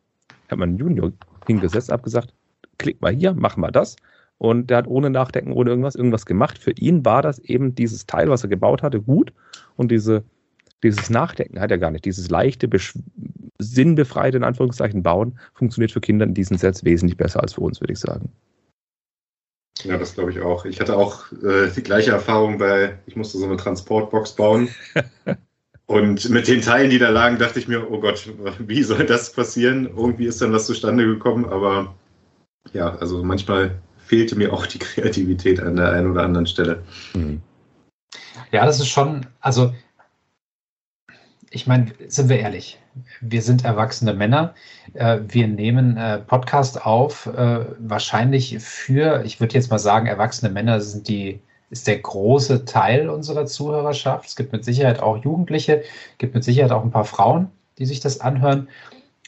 [0.51, 1.13] habe meinen Junior
[1.47, 2.35] hingesetzt, habe gesagt,
[2.79, 3.97] klick mal hier, mach mal das.
[4.39, 6.59] Und der hat ohne Nachdenken, ohne irgendwas, irgendwas gemacht.
[6.59, 9.33] Für ihn war das eben dieses Teil, was er gebaut hatte, gut
[9.77, 10.25] und diese,
[10.83, 12.05] dieses Nachdenken hat er gar nicht.
[12.05, 12.69] Dieses leichte,
[13.59, 17.81] sinnbefreite, in Anführungszeichen, Bauen funktioniert für Kinder in diesen Sets wesentlich besser als für uns,
[17.81, 18.31] würde ich sagen.
[19.83, 20.65] Ja, das glaube ich auch.
[20.65, 24.69] Ich hatte auch äh, die gleiche Erfahrung bei, ich musste so eine Transportbox bauen.
[25.87, 29.33] Und mit den Teilen, die da lagen, dachte ich mir, oh Gott, wie soll das
[29.33, 29.87] passieren?
[29.87, 31.95] Irgendwie ist dann was zustande gekommen, aber
[32.73, 36.83] ja, also manchmal fehlte mir auch die Kreativität an der einen oder anderen Stelle.
[37.15, 37.43] Mhm.
[38.53, 39.73] Ja, das ist schon, also
[41.51, 42.81] ich meine, sind wir ehrlich,
[43.21, 44.55] wir sind erwachsene Männer.
[44.95, 50.51] Äh, wir nehmen äh, Podcast auf, äh, wahrscheinlich für, ich würde jetzt mal sagen, erwachsene
[50.51, 51.41] Männer sind die,
[51.71, 54.29] ist der große Teil unserer Zuhörerschaft.
[54.29, 55.83] Es gibt mit Sicherheit auch Jugendliche,
[56.19, 58.69] gibt mit Sicherheit auch ein paar Frauen, die sich das anhören.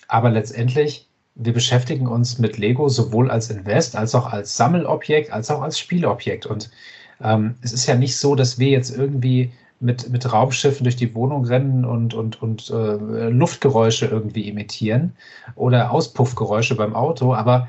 [0.08, 5.50] Aber letztendlich, wir beschäftigen uns mit Lego sowohl als Invest, als auch als Sammelobjekt, als
[5.50, 6.46] auch als Spielobjekt.
[6.46, 6.70] Und
[7.22, 11.14] ähm, es ist ja nicht so, dass wir jetzt irgendwie mit, mit Raumschiffen durch die
[11.14, 15.14] Wohnung rennen und, und, und äh, Luftgeräusche irgendwie imitieren
[15.54, 17.34] oder Auspuffgeräusche beim Auto.
[17.34, 17.68] Aber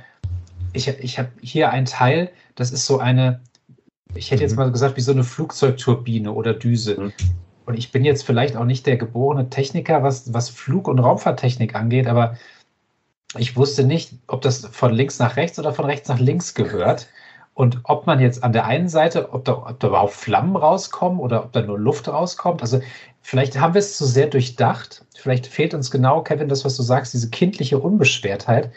[0.72, 3.42] ich, ich habe hier ein Teil, das ist so eine,
[4.16, 4.60] ich hätte jetzt mhm.
[4.60, 6.98] mal gesagt, wie so eine Flugzeugturbine oder Düse.
[6.98, 7.14] Mhm.
[7.66, 11.76] Und ich bin jetzt vielleicht auch nicht der geborene Techniker, was, was Flug- und Raumfahrttechnik
[11.76, 12.38] angeht, aber
[13.36, 17.08] ich wusste nicht, ob das von links nach rechts oder von rechts nach links gehört.
[17.54, 21.20] Und ob man jetzt an der einen Seite, ob da, ob da überhaupt Flammen rauskommen
[21.20, 22.82] oder ob da nur Luft rauskommt, also
[23.22, 25.04] vielleicht haben wir es zu sehr durchdacht.
[25.16, 28.72] Vielleicht fehlt uns genau, Kevin, das, was du sagst, diese kindliche Unbeschwertheit.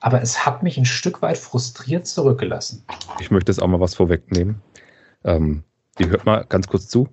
[0.00, 2.84] Aber es hat mich ein Stück weit frustriert zurückgelassen.
[3.18, 4.60] Ich möchte jetzt auch mal was vorwegnehmen.
[5.24, 5.64] Ähm,
[5.98, 7.08] ihr hört mal ganz kurz zu.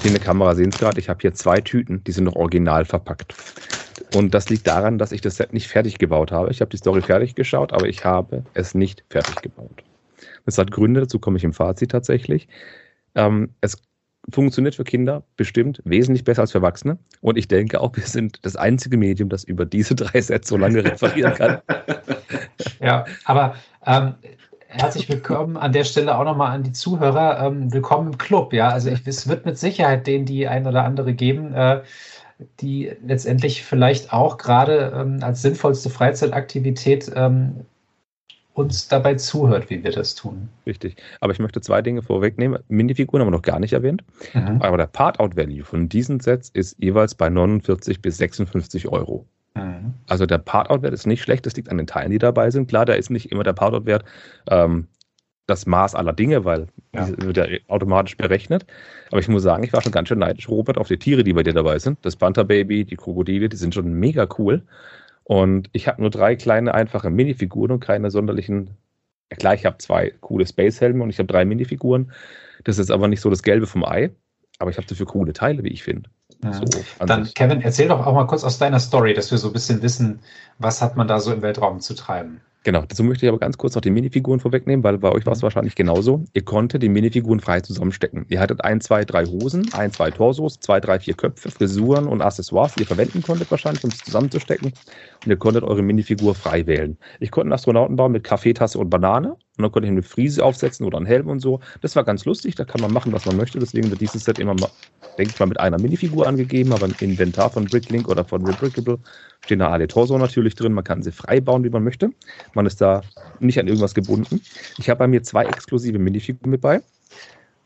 [0.00, 2.36] Hier in der Kamera sehen es gerade, ich habe hier zwei Tüten, die sind noch
[2.36, 3.34] original verpackt.
[4.14, 6.50] Und das liegt daran, dass ich das Set nicht fertig gebaut habe.
[6.50, 9.82] Ich habe die Story fertig geschaut, aber ich habe es nicht fertig gebaut.
[10.46, 12.46] Das hat Gründe, dazu komme ich im Fazit tatsächlich.
[13.16, 13.76] Ähm, es
[14.30, 16.96] funktioniert für Kinder bestimmt wesentlich besser als für Erwachsene.
[17.22, 20.56] Und ich denke auch, wir sind das einzige Medium, das über diese drei Sets so
[20.56, 21.58] lange referieren kann.
[22.80, 24.14] Ja, aber ähm,
[24.68, 27.44] herzlich willkommen an der Stelle auch nochmal an die Zuhörer.
[27.44, 28.52] Ähm, willkommen im Club.
[28.52, 31.54] Ja, also ich, es wird mit Sicherheit denen die ein oder andere geben.
[31.54, 31.80] Äh,
[32.60, 37.64] die letztendlich vielleicht auch gerade ähm, als sinnvollste Freizeitaktivität ähm,
[38.54, 40.48] uns dabei zuhört, wie wir das tun.
[40.64, 40.96] Richtig.
[41.20, 42.60] Aber ich möchte zwei Dinge vorwegnehmen.
[42.68, 44.04] Minifiguren haben wir noch gar nicht erwähnt.
[44.32, 44.62] Mhm.
[44.62, 49.26] Aber der Part-Out-Value von diesen Sets ist jeweils bei 49 bis 56 Euro.
[49.56, 49.94] Mhm.
[50.06, 51.46] Also der Part-Out-Wert ist nicht schlecht.
[51.46, 52.68] Das liegt an den Teilen, die dabei sind.
[52.68, 54.04] Klar, da ist nicht immer der Part-Out-Wert
[54.48, 54.86] ähm,
[55.46, 57.08] das Maß aller Dinge, weil ja.
[57.18, 58.66] wird ja automatisch berechnet.
[59.14, 61.34] Aber ich muss sagen, ich war schon ganz schön neidisch, Robert, auf die Tiere, die
[61.34, 61.98] bei dir dabei sind.
[62.02, 64.64] Das Panther Baby, die Krokodile, die sind schon mega cool.
[65.22, 68.70] Und ich habe nur drei kleine, einfache Minifiguren und keine sonderlichen.
[69.30, 72.10] Ja, klar, ich habe zwei coole Space-Helme und ich habe drei Minifiguren.
[72.64, 74.10] Das ist aber nicht so das Gelbe vom Ei.
[74.58, 76.10] Aber ich habe dafür coole Teile, wie ich finde.
[76.42, 76.52] Ja.
[76.52, 76.64] So,
[77.06, 77.32] Dann.
[77.34, 80.18] Kevin, erzähl doch auch mal kurz aus deiner Story, dass wir so ein bisschen wissen,
[80.58, 82.40] was hat man da so im Weltraum zu treiben.
[82.64, 85.34] Genau, dazu möchte ich aber ganz kurz noch die Minifiguren vorwegnehmen, weil bei euch war
[85.34, 85.44] es mhm.
[85.44, 86.24] wahrscheinlich genauso.
[86.32, 88.24] Ihr konntet die Minifiguren frei zusammenstecken.
[88.30, 92.22] Ihr hattet ein, zwei, drei Hosen, ein, zwei Torsos, zwei, drei, vier Köpfe, Frisuren und
[92.22, 94.72] Accessoires, die ihr verwenden konntet wahrscheinlich, um es zusammenzustecken.
[95.24, 96.96] Und ihr konntet eure Minifigur frei wählen.
[97.20, 99.32] Ich konnte einen Astronauten bauen mit Kaffeetasse und Banane.
[99.32, 101.60] Und dann konnte ich eine Friese aufsetzen oder einen Helm und so.
[101.82, 103.58] Das war ganz lustig, da kann man machen, was man möchte.
[103.58, 104.70] Deswegen wird dieses Set immer mal,
[105.18, 108.98] denke ich mal, mit einer Minifigur angegeben, aber im Inventar von Bricklink oder von Rebrickable
[109.44, 110.72] stehen da alle Torso natürlich drin.
[110.72, 112.10] Man kann sie frei bauen, wie man möchte.
[112.54, 113.02] Man ist da
[113.40, 114.40] nicht an irgendwas gebunden.
[114.78, 116.82] Ich habe bei mir zwei exklusive Minifiguren mit bei.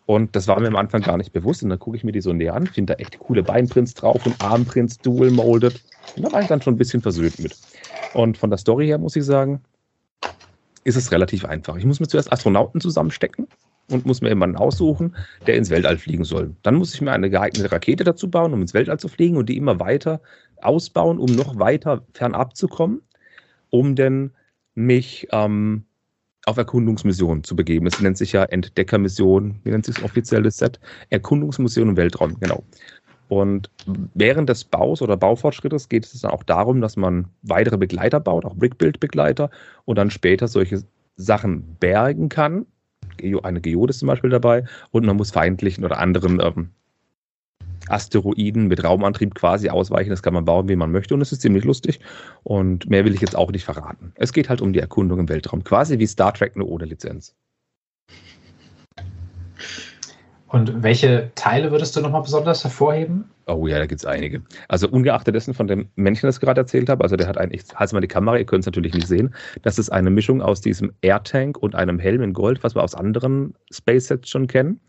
[0.06, 1.62] Und das war mir am Anfang gar nicht bewusst.
[1.62, 4.24] Und dann gucke ich mir die so näher an, finde da echt coole Beinprints drauf
[4.24, 5.82] und Armprints dual molded.
[6.16, 7.56] Und da war ich dann schon ein bisschen versöhnt mit.
[8.14, 9.60] Und von der Story her muss ich sagen,
[10.84, 11.76] ist es relativ einfach.
[11.76, 13.46] Ich muss mir zuerst Astronauten zusammenstecken
[13.90, 16.54] und muss mir jemanden aussuchen, der ins Weltall fliegen soll.
[16.62, 19.48] Dann muss ich mir eine geeignete Rakete dazu bauen, um ins Weltall zu fliegen und
[19.48, 20.20] die immer weiter
[20.60, 23.00] ausbauen, um noch weiter fernab zu kommen,
[23.70, 24.32] um dann
[24.74, 25.84] mich ähm,
[26.46, 27.86] auf Erkundungsmissionen zu begeben.
[27.86, 30.80] Es nennt sich ja Entdeckermission, wie nennt sich das offizielle Set?
[31.10, 32.64] Erkundungsmission im Weltraum, genau.
[33.28, 33.70] Und
[34.14, 38.46] während des Baus oder Baufortschrittes geht es dann auch darum, dass man weitere Begleiter baut,
[38.46, 39.50] auch Brickbuild-Begleiter,
[39.84, 40.82] und dann später solche
[41.16, 42.64] Sachen bergen kann.
[43.42, 46.70] Eine Geode ist zum Beispiel dabei und man muss feindlichen oder anderen ähm,
[47.88, 50.10] Asteroiden mit Raumantrieb quasi ausweichen.
[50.10, 52.00] Das kann man bauen, wie man möchte und es ist ziemlich lustig.
[52.42, 54.12] Und mehr will ich jetzt auch nicht verraten.
[54.16, 57.34] Es geht halt um die Erkundung im Weltraum, quasi wie Star Trek nur ohne Lizenz.
[60.48, 63.30] Und welche Teile würdest du nochmal besonders hervorheben?
[63.48, 64.42] Oh ja, da gibt es einige.
[64.68, 67.50] Also ungeachtet dessen von dem Männchen, das ich gerade erzählt habe, also der hat ein,
[67.50, 70.42] ich halte mal die Kamera, ihr könnt es natürlich nicht sehen, das ist eine Mischung
[70.42, 74.80] aus diesem Airtank und einem Helm in Gold, was wir aus anderen Space-Sets schon kennen.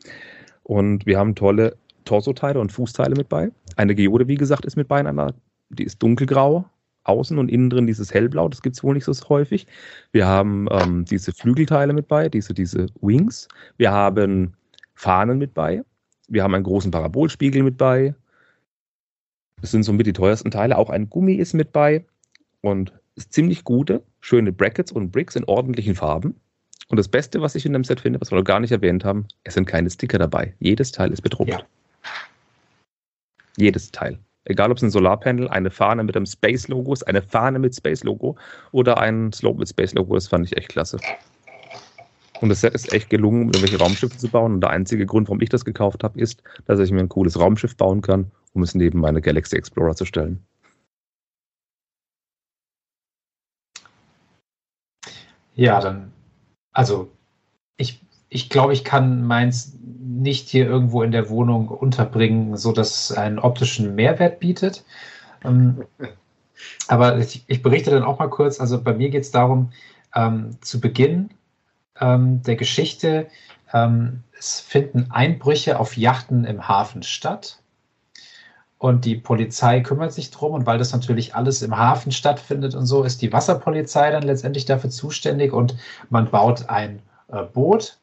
[0.64, 3.50] Und wir haben tolle Torso-Teile und Fußteile mit bei.
[3.78, 5.34] Eine Geode, wie gesagt, ist mit bei, einer,
[5.70, 6.66] die ist dunkelgrau,
[7.06, 9.68] außen und innen drin dieses hellblau, das gibt es wohl nicht so häufig.
[10.12, 13.48] Wir haben ähm, diese Flügelteile mit bei, diese, diese Wings.
[13.78, 14.54] Wir haben
[14.96, 15.82] Fahnen mit bei.
[16.28, 18.14] Wir haben einen großen Parabolspiegel mit bei.
[19.62, 20.78] Das sind somit die teuersten Teile.
[20.78, 22.06] Auch ein Gummi ist mit bei
[22.62, 26.36] und ist ziemlich gute, schöne Brackets und Bricks in ordentlichen Farben.
[26.88, 29.06] Und das Beste, was ich in dem Set finde, was wir noch gar nicht erwähnt
[29.06, 30.56] haben, es sind keine Sticker dabei.
[30.60, 31.52] Jedes Teil ist bedruckt.
[31.52, 31.62] Ja.
[33.58, 34.18] Jedes Teil.
[34.46, 38.36] Egal ob es ein Solarpanel, eine Fahne mit einem Space-Logo ist, eine Fahne mit Space-Logo
[38.72, 40.98] oder ein Slope mit Space-Logo, das fand ich echt klasse.
[42.42, 44.54] Und das Set ist echt gelungen, um irgendwelche Raumschiffe zu bauen.
[44.54, 47.40] Und der einzige Grund, warum ich das gekauft habe, ist, dass ich mir ein cooles
[47.40, 50.44] Raumschiff bauen kann, um es neben meine Galaxy Explorer zu stellen.
[55.56, 56.14] Ja, dann,
[56.72, 57.12] also
[57.76, 63.10] ich, ich glaube, ich kann meins nicht hier irgendwo in der Wohnung unterbringen, so dass
[63.10, 64.86] es einen optischen Mehrwert bietet.
[65.44, 65.84] Ähm,
[66.88, 68.62] aber ich, ich, berichte dann auch mal kurz.
[68.62, 69.72] Also bei mir geht es darum,
[70.16, 71.30] ähm, zu Beginn
[72.00, 73.28] ähm, der Geschichte,
[73.74, 77.60] ähm, es finden Einbrüche auf Yachten im Hafen statt.
[78.78, 80.54] Und die Polizei kümmert sich drum.
[80.54, 84.66] Und weil das natürlich alles im Hafen stattfindet und so, ist die Wasserpolizei dann letztendlich
[84.66, 85.52] dafür zuständig.
[85.52, 85.76] Und
[86.10, 87.98] man baut ein äh, Boot.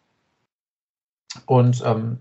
[1.46, 2.18] Und ähm,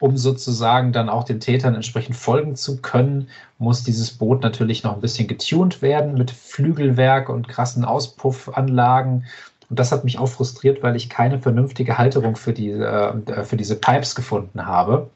[0.00, 3.28] um sozusagen dann auch den Tätern entsprechend folgen zu können,
[3.58, 9.24] muss dieses Boot natürlich noch ein bisschen getuned werden mit Flügelwerk und krassen Auspuffanlagen.
[9.68, 13.56] Und das hat mich auch frustriert, weil ich keine vernünftige Halterung für, die, äh, für
[13.56, 15.10] diese Pipes gefunden habe.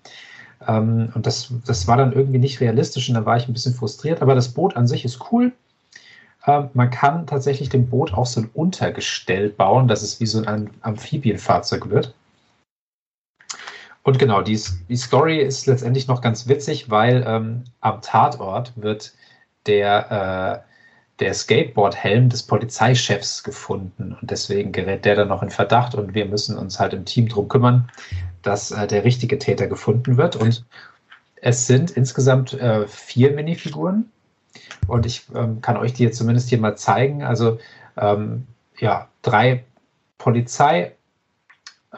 [0.67, 3.75] Ähm, und das, das war dann irgendwie nicht realistisch und da war ich ein bisschen
[3.75, 4.23] frustriert.
[4.23, 5.53] Aber das Boot an sich ist cool.
[6.47, 10.43] Ähm, man kann tatsächlich dem Boot auch so ein Untergestell bauen, dass es wie so
[10.45, 12.15] ein Amphibienfahrzeug wird.
[14.03, 14.59] Und genau, die,
[14.89, 19.13] die Story ist letztendlich noch ganz witzig, weil ähm, am Tatort wird
[19.67, 20.70] der, äh,
[21.21, 24.17] der Skateboard-Helm des Polizeichefs gefunden.
[24.21, 27.29] Und deswegen gerät der dann noch in Verdacht und wir müssen uns halt im Team
[27.29, 27.91] drum kümmern,
[28.43, 30.37] dass äh, der richtige Täter gefunden wird.
[30.37, 30.65] Und
[31.37, 34.11] es sind insgesamt äh, vier Minifiguren.
[34.89, 37.23] Und ich ähm, kann euch die jetzt zumindest hier mal zeigen.
[37.23, 37.59] Also
[37.97, 38.47] ähm,
[38.79, 39.65] ja, drei
[40.19, 40.93] Polizei,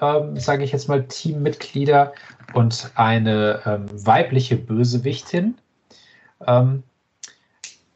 [0.00, 2.12] ähm, sage ich jetzt mal, Teammitglieder
[2.54, 5.56] und eine ähm, weibliche Bösewichtin.
[6.46, 6.82] Ähm,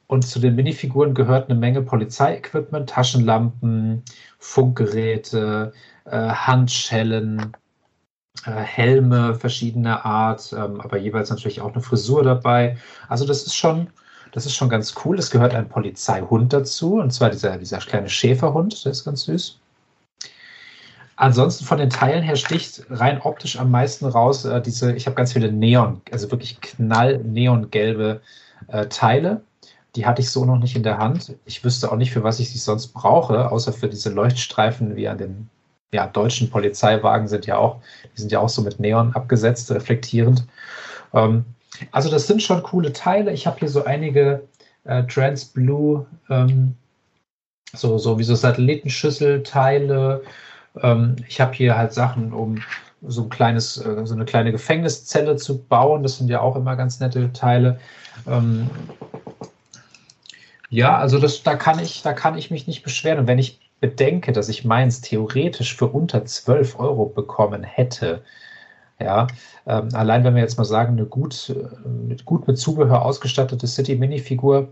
[0.08, 4.02] und zu den Minifiguren gehört eine Menge Polizeiequipment, Taschenlampen,
[4.38, 5.72] Funkgeräte,
[6.04, 7.52] äh, Handschellen,
[8.44, 12.76] äh, Helme verschiedener Art, ähm, aber jeweils natürlich auch eine Frisur dabei.
[13.08, 13.88] Also das ist schon,
[14.32, 15.18] das ist schon ganz cool.
[15.18, 19.58] Es gehört ein Polizeihund dazu, und zwar dieser, dieser kleine Schäferhund, der ist ganz süß.
[21.16, 25.16] Ansonsten von den Teilen her sticht rein optisch am meisten raus äh, diese, ich habe
[25.16, 28.20] ganz viele Neon, also wirklich knall neongelbe
[28.68, 29.40] äh, Teile.
[29.96, 31.34] Die hatte ich so noch nicht in der Hand.
[31.46, 35.08] Ich wüsste auch nicht, für was ich sie sonst brauche, außer für diese Leuchtstreifen wie
[35.08, 35.48] an den
[35.92, 37.80] ja, deutschen Polizeiwagen sind ja auch,
[38.14, 40.44] die sind ja auch so mit Neon abgesetzt, reflektierend.
[41.14, 41.44] Ähm,
[41.92, 43.32] also das sind schon coole Teile.
[43.32, 44.42] Ich habe hier so einige
[44.84, 46.74] äh, Transblue, ähm,
[47.72, 50.22] so, so wie so Satellitenschüsselteile.
[50.82, 52.62] Ähm, ich habe hier halt Sachen, um
[53.02, 56.02] so ein kleines, äh, so eine kleine Gefängniszelle zu bauen.
[56.02, 57.78] Das sind ja auch immer ganz nette Teile.
[58.26, 58.70] Ähm,
[60.70, 63.20] ja, also das, da kann ich, da kann ich mich nicht beschweren.
[63.20, 68.22] Und wenn ich bedenke, dass ich meins theoretisch für unter 12 Euro bekommen hätte,
[68.98, 69.26] ja,
[69.66, 74.68] ähm, allein wenn wir jetzt mal sagen, eine gut, mit, gut mit Zubehör ausgestattete City-Mini-Figur,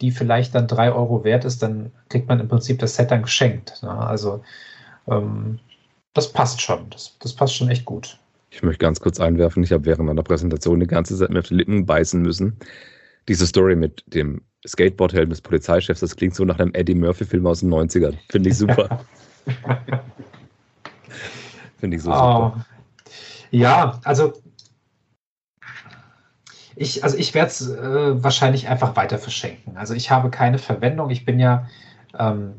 [0.00, 3.22] die vielleicht dann 3 Euro wert ist, dann kriegt man im Prinzip das Set dann
[3.22, 3.82] geschenkt.
[3.82, 3.90] Ne?
[3.90, 4.42] Also
[5.08, 5.58] ähm,
[6.14, 6.90] das passt schon.
[6.90, 8.18] Das, das passt schon echt gut.
[8.50, 11.48] Ich möchte ganz kurz einwerfen, ich habe während meiner Präsentation die ganze Zeit mir auf
[11.48, 12.58] die Lippen beißen müssen.
[13.28, 17.60] Diese Story mit dem Skateboardhelm des Polizeichefs, das klingt so nach einem Eddie Murphy-Film aus
[17.60, 18.16] den 90ern.
[18.28, 19.04] Finde ich super.
[21.78, 22.54] Finde ich so super.
[22.56, 22.60] Oh.
[23.50, 24.32] Ja, also
[26.76, 29.76] ich, also ich werde es äh, wahrscheinlich einfach weiter verschenken.
[29.76, 31.10] Also ich habe keine Verwendung.
[31.10, 31.68] Ich bin ja,
[32.18, 32.54] ähm,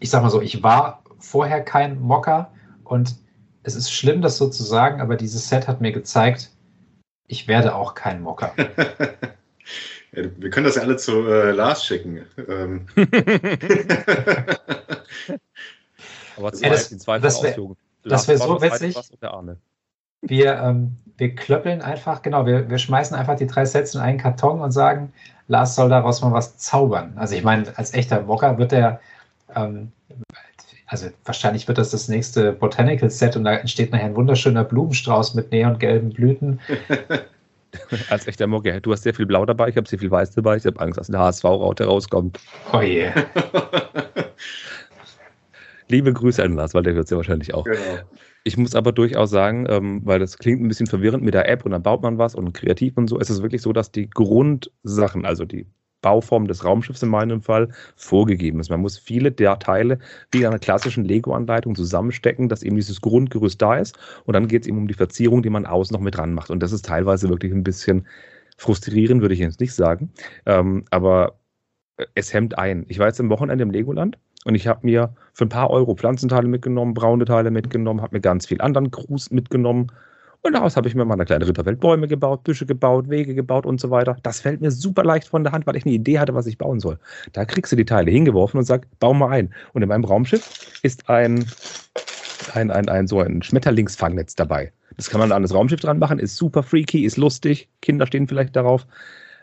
[0.00, 2.52] ich sag mal so, ich war vorher kein Mocker
[2.84, 3.16] und
[3.62, 6.50] es ist schlimm, das so zu sagen, aber dieses Set hat mir gezeigt,
[7.26, 8.52] ich werde auch kein Mocker.
[10.12, 12.24] Wir können das ja alle zu äh, Lars schicken.
[12.48, 12.86] Ähm.
[16.36, 18.96] Aber zwei, ja, das, die zweite das wäre wär so witzig.
[20.22, 24.18] Wir, ähm, wir klöppeln einfach, genau, wir, wir schmeißen einfach die drei Sets in einen
[24.18, 25.12] Karton und sagen,
[25.48, 27.12] Lars soll daraus mal was zaubern.
[27.16, 29.00] Also ich meine, als echter Mocker wird er,
[29.54, 29.92] ähm,
[30.86, 35.34] also wahrscheinlich wird das das nächste Botanical Set und da entsteht nachher ein wunderschöner Blumenstrauß
[35.34, 36.60] mit neongelben Blüten.
[38.10, 40.56] als echter Mocker, du hast sehr viel Blau dabei, ich habe sehr viel Weiß dabei,
[40.56, 42.38] ich habe Angst, dass eine HSV-Raute rauskommt.
[42.72, 43.10] Oh je.
[45.88, 47.64] Liebe Grüße an Lars, weil der hört es ja wahrscheinlich auch.
[47.64, 47.78] Genau.
[48.42, 51.64] Ich muss aber durchaus sagen, ähm, weil das klingt ein bisschen verwirrend mit der App
[51.64, 54.08] und dann baut man was und kreativ und so, ist es wirklich so, dass die
[54.08, 55.66] Grundsachen, also die
[56.06, 58.70] Bauform des Raumschiffs in meinem Fall, vorgegeben ist.
[58.70, 59.98] Man muss viele der Teile
[60.30, 64.62] wie in einer klassischen Lego-Anleitung zusammenstecken, dass eben dieses Grundgerüst da ist und dann geht
[64.62, 66.50] es eben um die Verzierung, die man außen noch mit dran macht.
[66.50, 68.06] Und das ist teilweise wirklich ein bisschen
[68.56, 70.12] frustrierend, würde ich jetzt nicht sagen.
[70.46, 71.40] Ähm, aber
[72.14, 72.86] es hemmt ein.
[72.86, 75.96] Ich war jetzt am Wochenende im Legoland und ich habe mir für ein paar Euro
[75.96, 79.90] Pflanzenteile mitgenommen, braune Teile mitgenommen, habe mir ganz viel anderen Gruß mitgenommen.
[80.46, 83.66] Und daraus habe ich mir mal eine kleine Ritterwelt Bäume gebaut, Büsche gebaut, Wege gebaut
[83.66, 84.16] und so weiter.
[84.22, 86.56] Das fällt mir super leicht von der Hand, weil ich eine Idee hatte, was ich
[86.56, 87.00] bauen soll.
[87.32, 89.52] Da kriegst du die Teile hingeworfen und sagst, bau mal ein.
[89.72, 91.44] Und in meinem Raumschiff ist ein,
[92.54, 94.72] ein, ein, ein so ein Schmetterlingsfangnetz dabei.
[94.96, 98.28] Das kann man an das Raumschiff dran machen, ist super freaky, ist lustig, Kinder stehen
[98.28, 98.86] vielleicht darauf.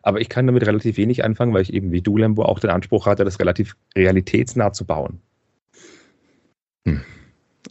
[0.04, 2.70] Aber ich kann damit relativ wenig anfangen, weil ich eben wie du, Lembo, auch den
[2.70, 5.20] Anspruch hatte, das relativ realitätsnah zu bauen.
[6.86, 7.02] Hm.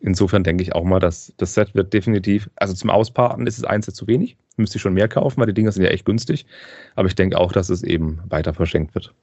[0.05, 3.65] Insofern denke ich auch mal, dass das Set wird definitiv, also zum Ausparten ist es
[3.65, 4.37] eins zu wenig.
[4.57, 6.45] Müsste ich schon mehr kaufen, weil die Dinger sind ja echt günstig.
[6.97, 9.15] Aber ich denke auch, dass es eben weiter verschenkt wird.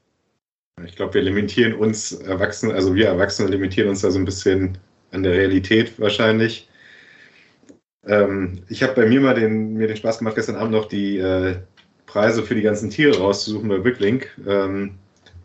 [0.86, 4.78] Ich glaube, wir limitieren uns Erwachsene, also wir Erwachsene limitieren uns da so ein bisschen
[5.12, 6.70] an der Realität wahrscheinlich.
[8.08, 11.18] Ähm, ich habe bei mir mal den, mir den Spaß gemacht, gestern Abend noch die
[11.18, 11.58] äh,
[12.06, 14.30] Preise für die ganzen Tiere rauszusuchen bei Bricklink.
[14.48, 14.96] Ähm,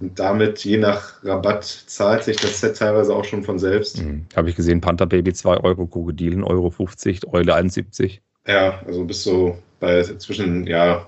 [0.00, 4.02] und damit, je nach Rabatt, zahlt sich das Set teilweise auch schon von selbst.
[4.02, 4.26] Mhm.
[4.36, 8.22] Habe ich gesehen, Panther Baby 2 Euro, Krokodil 1,50 Euro, 50, Eule 71.
[8.46, 11.06] Ja, also bis so bei zwischen ja,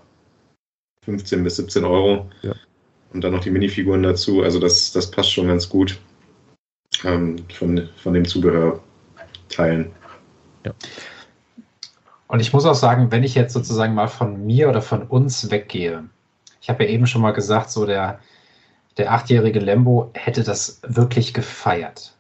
[1.03, 2.31] 15 bis 17 Euro.
[2.43, 2.55] Ja.
[3.13, 4.43] Und dann noch die Minifiguren dazu.
[4.43, 5.99] Also das, das passt schon ganz gut
[7.05, 8.81] ähm, von, von dem Zubehör
[9.49, 9.91] teilen.
[10.65, 10.73] Ja.
[12.29, 15.51] Und ich muss auch sagen, wenn ich jetzt sozusagen mal von mir oder von uns
[15.51, 16.05] weggehe,
[16.61, 18.19] ich habe ja eben schon mal gesagt, so der,
[18.97, 22.17] der achtjährige Lembo hätte das wirklich gefeiert.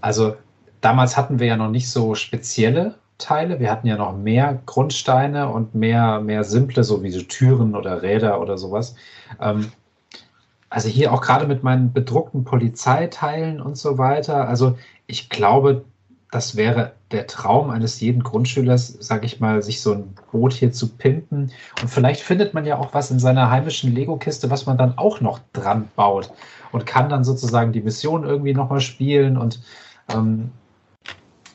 [0.00, 0.36] Also
[0.80, 5.48] damals hatten wir ja noch nicht so spezielle Teile, wir hatten ja noch mehr Grundsteine
[5.48, 8.96] und mehr, mehr simple, so wie so Türen oder Räder oder sowas.
[9.40, 9.70] Ähm,
[10.68, 14.48] also hier auch gerade mit meinen bedruckten Polizeiteilen und so weiter.
[14.48, 14.76] Also
[15.06, 15.84] ich glaube,
[16.34, 20.72] das wäre der Traum eines jeden Grundschülers, sage ich mal, sich so ein Boot hier
[20.72, 21.52] zu pimpen.
[21.80, 25.20] Und vielleicht findet man ja auch was in seiner heimischen Lego-Kiste, was man dann auch
[25.20, 26.32] noch dran baut
[26.72, 29.36] und kann dann sozusagen die Mission irgendwie nochmal spielen.
[29.36, 29.60] Und
[30.12, 30.50] ähm,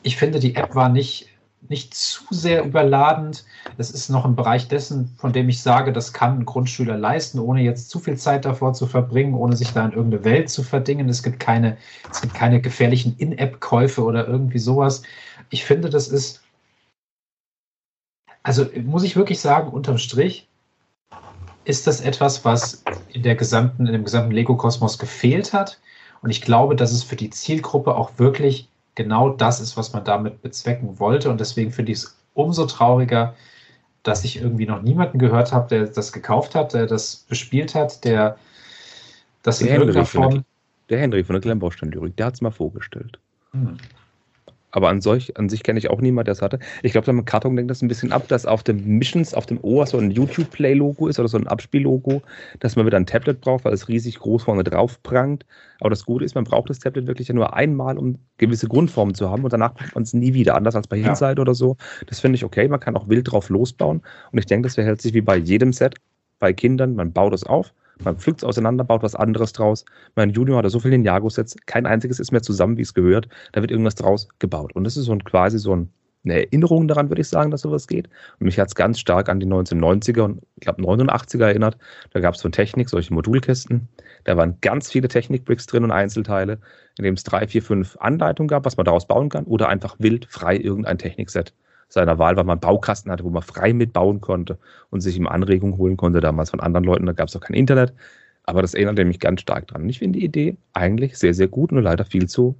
[0.02, 1.29] ich finde, die App war nicht
[1.68, 3.46] nicht zu sehr überladend.
[3.78, 7.40] Es ist noch im Bereich dessen, von dem ich sage, das kann ein Grundschüler leisten,
[7.40, 10.64] ohne jetzt zu viel Zeit davor zu verbringen, ohne sich da in irgendeine Welt zu
[10.64, 11.10] verdingen.
[11.10, 11.78] Es gibt keine,
[12.10, 15.04] es gibt keine gefährlichen In-App-Käufe oder irgendwie sowas.
[15.50, 16.42] Ich finde, das ist,
[18.44, 20.48] also muss ich wirklich sagen, unterm Strich
[21.66, 25.80] ist das etwas, was in der gesamten, in dem gesamten Lego-Kosmos gefehlt hat.
[26.22, 28.70] Und ich glaube, dass es für die Zielgruppe auch wirklich
[29.00, 31.30] genau das ist, was man damit bezwecken wollte.
[31.30, 33.34] Und deswegen finde ich es umso trauriger,
[34.04, 38.04] dass ich irgendwie noch niemanden gehört habe, der das gekauft hat, der das bespielt hat,
[38.04, 38.38] der
[39.42, 40.46] das Der in Henry, irgendeiner der, Form.
[40.90, 43.18] der Henry von der Glenn-Baustellen-Lyrik, der hat es mal vorgestellt.
[43.52, 43.78] Hm.
[44.72, 46.60] Aber an, solch, an sich kenne ich auch niemand, der es hatte.
[46.84, 49.60] Ich glaube, der Karton denkt das ein bisschen ab, dass auf dem Missions, auf dem
[49.64, 52.22] Ohr so ein YouTube-Play-Logo ist oder so ein Abspiel-Logo,
[52.60, 55.46] dass man wieder ein Tablet braucht, weil es riesig groß vorne drauf prangt.
[55.80, 59.16] Aber das Gute ist, man braucht das Tablet wirklich ja nur einmal, um gewisse Grundformen
[59.16, 60.56] zu haben und danach braucht man es nie wieder.
[60.56, 61.10] Anders als bei Ja.
[61.10, 61.78] Inside oder so.
[62.08, 62.68] Das finde ich okay.
[62.68, 64.02] Man kann auch wild drauf losbauen.
[64.32, 65.96] Und ich denke, das verhält sich wie bei jedem Set.
[66.40, 67.74] Bei Kindern, man baut es auf,
[68.04, 69.86] man pflückt es auseinander, baut was anderes draus.
[70.16, 73.28] Mein Junior hatte so viele Ninjago-Sets, kein einziges ist mehr zusammen, wie es gehört.
[73.52, 74.74] Da wird irgendwas draus gebaut.
[74.76, 75.90] Und das ist so ein, quasi so ein,
[76.26, 78.10] eine Erinnerung daran, würde ich sagen, dass sowas geht.
[78.40, 81.78] Und mich hat es ganz stark an die 1990er und ich glaube 89er erinnert.
[82.12, 83.88] Da gab es von Technik solche Modulkästen.
[84.26, 86.60] Da waren ganz viele Technik-Bricks drin und Einzelteile,
[86.98, 89.96] in dem es drei, vier, fünf Anleitungen gab, was man daraus bauen kann, oder einfach
[90.00, 91.54] wild frei irgendein Technikset
[91.90, 94.58] seiner Wahl, weil man Baukasten hatte, wo man frei mitbauen konnte
[94.92, 97.06] und sich ihm Anregungen holen konnte, damals von anderen Leuten.
[97.06, 97.94] Da gab es auch kein Internet.
[98.44, 99.84] Aber das erinnert mich ganz stark dran.
[99.84, 102.56] Und ich finde die Idee eigentlich sehr, sehr gut, nur leider viel zu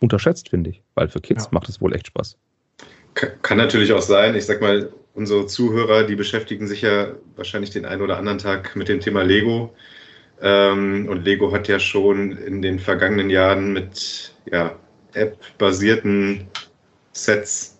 [0.00, 0.82] unterschätzt, finde ich.
[0.94, 1.50] Weil für Kids Ja.
[1.52, 2.36] macht es wohl echt Spaß.
[3.14, 4.34] Ka- Kann natürlich auch sein.
[4.34, 8.74] Ich sag mal, unsere Zuhörer, die beschäftigen sich ja wahrscheinlich den einen oder anderen Tag
[8.74, 9.74] mit dem Thema Lego.
[10.40, 14.74] Ähm, und Lego hat ja schon in den vergangenen Jahren mit ja,
[15.12, 16.46] App-basierten
[17.12, 17.71] Sets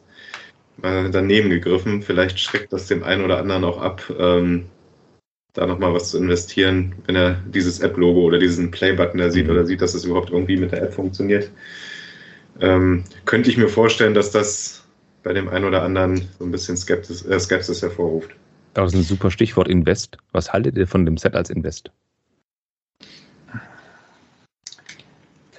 [0.82, 2.02] äh, daneben gegriffen.
[2.02, 4.66] Vielleicht schreckt das dem einen oder anderen auch ab, ähm,
[5.52, 9.52] da nochmal was zu investieren, wenn er dieses App-Logo oder diesen Play-Button da sieht mhm.
[9.52, 11.50] oder sieht, dass es überhaupt irgendwie mit der App funktioniert.
[12.60, 14.84] Ähm, könnte ich mir vorstellen, dass das
[15.22, 18.30] bei dem einen oder anderen so ein bisschen Skepsis, äh, Skepsis hervorruft.
[18.74, 20.16] Das ist ein super Stichwort Invest.
[20.32, 21.90] Was haltet ihr von dem Set als Invest?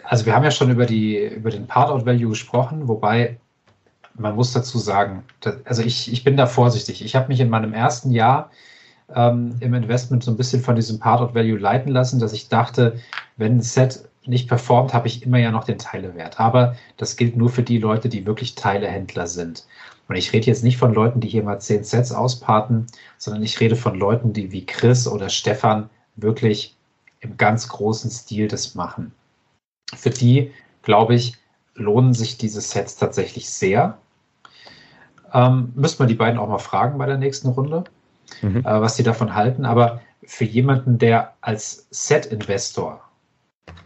[0.04, 3.40] Also wir haben ja schon über, die, über den Part-Out-Value gesprochen, wobei
[4.16, 5.24] man muss dazu sagen,
[5.66, 7.04] also ich, ich bin da vorsichtig.
[7.04, 8.52] Ich habe mich in meinem ersten Jahr
[9.14, 13.00] ähm, im Investment so ein bisschen von diesem Part-Out-Value leiten lassen, dass ich dachte,
[13.38, 16.40] wenn ein Set nicht performt, habe ich immer ja noch den Teilewert.
[16.40, 19.66] Aber das gilt nur für die Leute, die wirklich Teilehändler sind.
[20.08, 22.88] Und ich rede jetzt nicht von Leuten, die hier mal zehn Sets ausparten,
[23.18, 26.76] sondern ich rede von Leuten, die wie Chris oder Stefan wirklich
[27.22, 29.14] im ganz großen Stil das machen.
[29.96, 30.52] Für die,
[30.82, 31.38] glaube ich,
[31.76, 33.98] lohnen sich diese Sets tatsächlich sehr.
[35.34, 37.84] Ähm, müssen wir die beiden auch mal fragen bei der nächsten Runde,
[38.42, 38.58] mhm.
[38.58, 39.66] äh, was sie davon halten.
[39.66, 43.02] Aber für jemanden, der als Set-Investor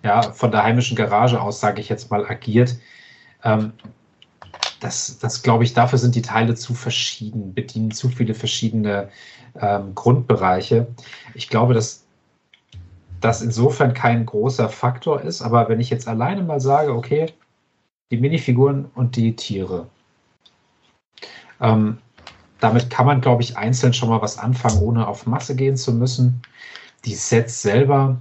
[0.03, 2.77] ja, von der heimischen Garage aus, sage ich jetzt mal, agiert,
[3.43, 3.73] ähm,
[4.79, 9.09] das, das glaube ich, dafür sind die Teile zu verschieden, bedienen zu viele verschiedene
[9.59, 10.87] ähm, Grundbereiche.
[11.33, 12.05] Ich glaube, dass
[13.19, 17.33] das insofern kein großer Faktor ist, aber wenn ich jetzt alleine mal sage, okay,
[18.11, 19.87] die Minifiguren und die Tiere,
[21.61, 21.97] ähm,
[22.59, 25.93] damit kann man, glaube ich, einzeln schon mal was anfangen, ohne auf Masse gehen zu
[25.93, 26.41] müssen.
[27.05, 28.17] Die Sets selber,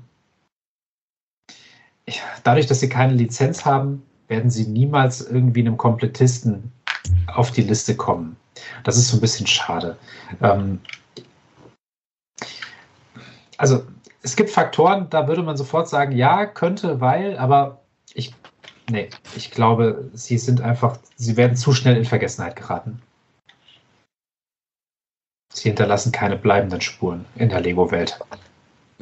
[2.45, 6.73] dadurch, dass sie keine Lizenz haben, werden sie niemals irgendwie einem Komplettisten
[7.29, 8.37] auf die Liste kommen.
[8.85, 9.97] Das ist so ein bisschen schade.
[10.43, 10.81] Ähm,
[13.59, 13.85] also
[14.23, 17.81] es gibt Faktoren, da würde man sofort sagen, ja, könnte, weil, aber
[18.13, 18.35] ich,
[18.91, 23.01] nee, ich glaube, sie sind einfach, sie werden zu schnell in Vergessenheit geraten.
[25.57, 28.19] Sie hinterlassen keine bleibenden Spuren in der Lego-Welt.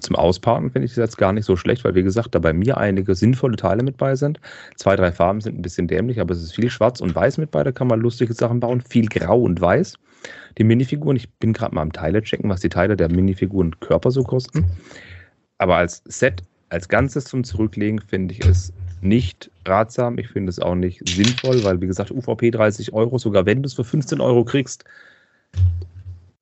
[0.00, 2.52] Zum Ausparken finde ich das jetzt gar nicht so schlecht, weil wie gesagt, da bei
[2.52, 4.40] mir einige sinnvolle Teile mit bei sind.
[4.76, 7.50] Zwei, drei Farben sind ein bisschen dämlich, aber es ist viel schwarz und weiß mit
[7.50, 8.80] bei, da kann man lustige Sachen bauen.
[8.80, 9.94] Viel grau und weiß.
[10.56, 14.12] Die Minifiguren, ich bin gerade mal am Teile checken, was die Teile der Minifiguren Körper
[14.12, 14.64] so kosten.
[15.58, 20.18] Aber als Set, als Ganzes zum Zurücklegen, finde ich es nicht ratsam.
[20.18, 23.66] Ich finde es auch nicht sinnvoll, weil, wie gesagt, UVP 30 Euro, sogar wenn du
[23.66, 24.84] es für 15 Euro kriegst,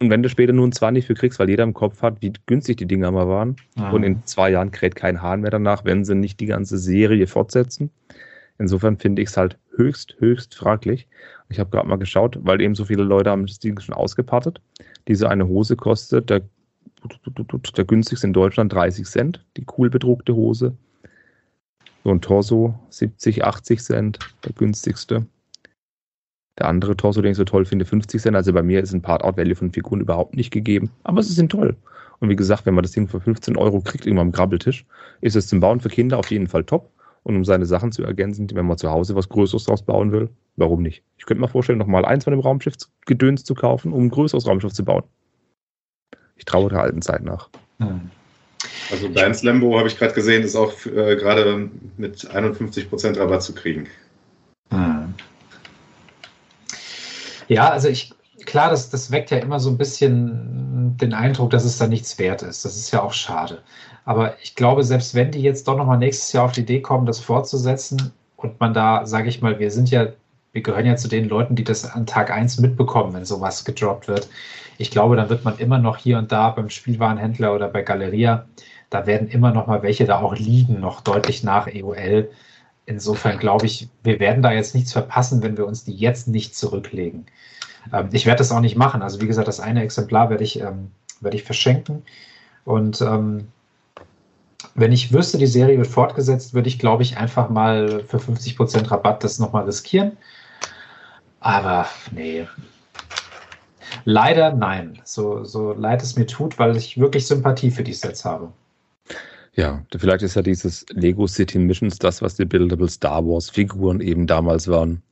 [0.03, 2.33] und wenn du später nur ein 20 für kriegst, weil jeder im Kopf hat, wie
[2.47, 3.91] günstig die Dinger mal waren, ah.
[3.91, 7.29] und in zwei Jahren kräht kein Hahn mehr danach, wenn sie nicht die ganze Serie
[7.29, 7.89] fortsetzen.
[8.59, 11.07] Insofern finde ich es halt höchst, höchst fraglich.
[11.51, 14.61] Ich habe gerade mal geschaut, weil eben so viele Leute haben das Ding schon ausgepartet.
[15.07, 16.43] Diese eine Hose kostet der,
[17.77, 20.77] der günstigste in Deutschland 30 Cent, die cool bedruckte Hose.
[22.03, 25.27] So ein Torso 70, 80 Cent, der günstigste.
[26.59, 28.37] Der andere Torso, den ich so toll finde, 50 Cent.
[28.37, 30.91] Also bei mir ist ein Part-Out-Value von Figuren überhaupt nicht gegeben.
[31.03, 31.77] Aber sie sind toll.
[32.21, 34.85] Und wie gesagt, wenn man das Ding für 15 Euro kriegt, irgendwann am Grabbeltisch,
[35.23, 36.91] ist es zum Bauen für Kinder auf jeden Fall top.
[37.25, 40.29] Und um seine Sachen zu ergänzen, wenn man zu Hause was Größeres draus bauen will,
[40.57, 41.03] warum nicht?
[41.19, 42.75] Ich könnte mir vorstellen, nochmal eins von dem Raumschiff
[43.07, 45.05] gedöns zu kaufen, um ein größeres Raumschiff zu bauen.
[46.37, 47.49] Ich traue der alten Zeit nach.
[47.79, 48.11] Hm.
[48.91, 53.55] Also dein Lambo, habe ich gerade gesehen, ist auch äh, gerade mit 51% Rabatt zu
[53.55, 53.87] kriegen.
[54.71, 55.15] Hm.
[57.53, 58.15] Ja, also ich,
[58.47, 62.19] klar, das, das weckt ja immer so ein bisschen den Eindruck, dass es da nichts
[62.19, 62.65] wert ist.
[62.65, 63.63] Das ist ja auch schade.
[64.05, 67.07] Aber ich glaube, selbst wenn die jetzt doch nochmal nächstes Jahr auf die Idee kommen,
[67.07, 70.09] das fortzusetzen und man da, sage ich mal, wir sind ja,
[70.53, 74.09] wir gehören ja zu den Leuten, die das an Tag 1 mitbekommen, wenn sowas gedroppt
[74.09, 74.29] wird.
[74.79, 78.47] Ich glaube, dann wird man immer noch hier und da beim Spielwarenhändler oder bei Galeria,
[78.91, 82.31] da werden immer noch mal welche da auch liegen, noch deutlich nach EOL
[82.87, 86.57] insofern glaube ich, wir werden da jetzt nichts verpassen, wenn wir uns die jetzt nicht
[86.57, 87.27] zurücklegen.
[87.93, 89.03] Ähm, ich werde das auch nicht machen.
[89.03, 92.03] Also wie gesagt, das eine Exemplar werde ich, ähm, werde ich verschenken.
[92.65, 93.49] Und ähm,
[94.75, 98.91] wenn ich wüsste, die Serie wird fortgesetzt, würde ich, glaube ich, einfach mal für 50%
[98.91, 100.17] Rabatt das nochmal riskieren.
[101.41, 102.47] Aber nee.
[104.05, 105.01] Leider nein.
[105.05, 108.53] So, so leid es mir tut, weil ich wirklich Sympathie für die Sets habe.
[109.55, 114.01] Ja, vielleicht ist ja dieses Lego City Missions das, was die Buildable Star Wars Figuren
[114.01, 115.03] eben damals waren.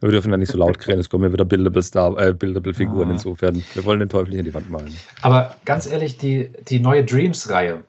[0.00, 2.74] Wir dürfen da nicht so laut krähen, es kommen ja wieder Buildable, Star, äh, Buildable
[2.74, 3.12] Figuren ah.
[3.12, 3.64] insofern.
[3.72, 4.94] Wir wollen den Teufel nicht in die Wand malen.
[5.22, 7.82] Aber ganz ehrlich, die, die neue Dreams-Reihe,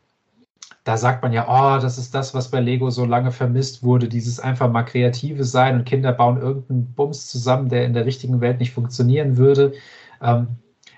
[0.86, 4.08] da sagt man ja, oh, das ist das, was bei Lego so lange vermisst wurde,
[4.08, 8.40] dieses einfach mal kreative sein und Kinder bauen irgendeinen Bums zusammen, der in der richtigen
[8.40, 9.74] Welt nicht funktionieren würde.
[10.22, 10.48] Ähm,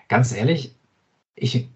[0.08, 0.76] ganz ehrlich,
[1.34, 1.68] ich,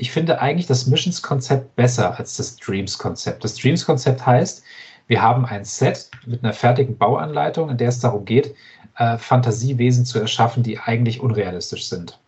[0.00, 3.44] ich finde eigentlich das Missions-Konzept besser als das Dreams-Konzept.
[3.44, 4.64] Das Dreams-Konzept heißt,
[5.08, 8.54] wir haben ein Set mit einer fertigen Bauanleitung, in der es darum geht,
[8.96, 12.18] äh, Fantasiewesen zu erschaffen, die eigentlich unrealistisch sind.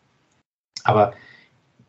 [0.84, 1.14] Aber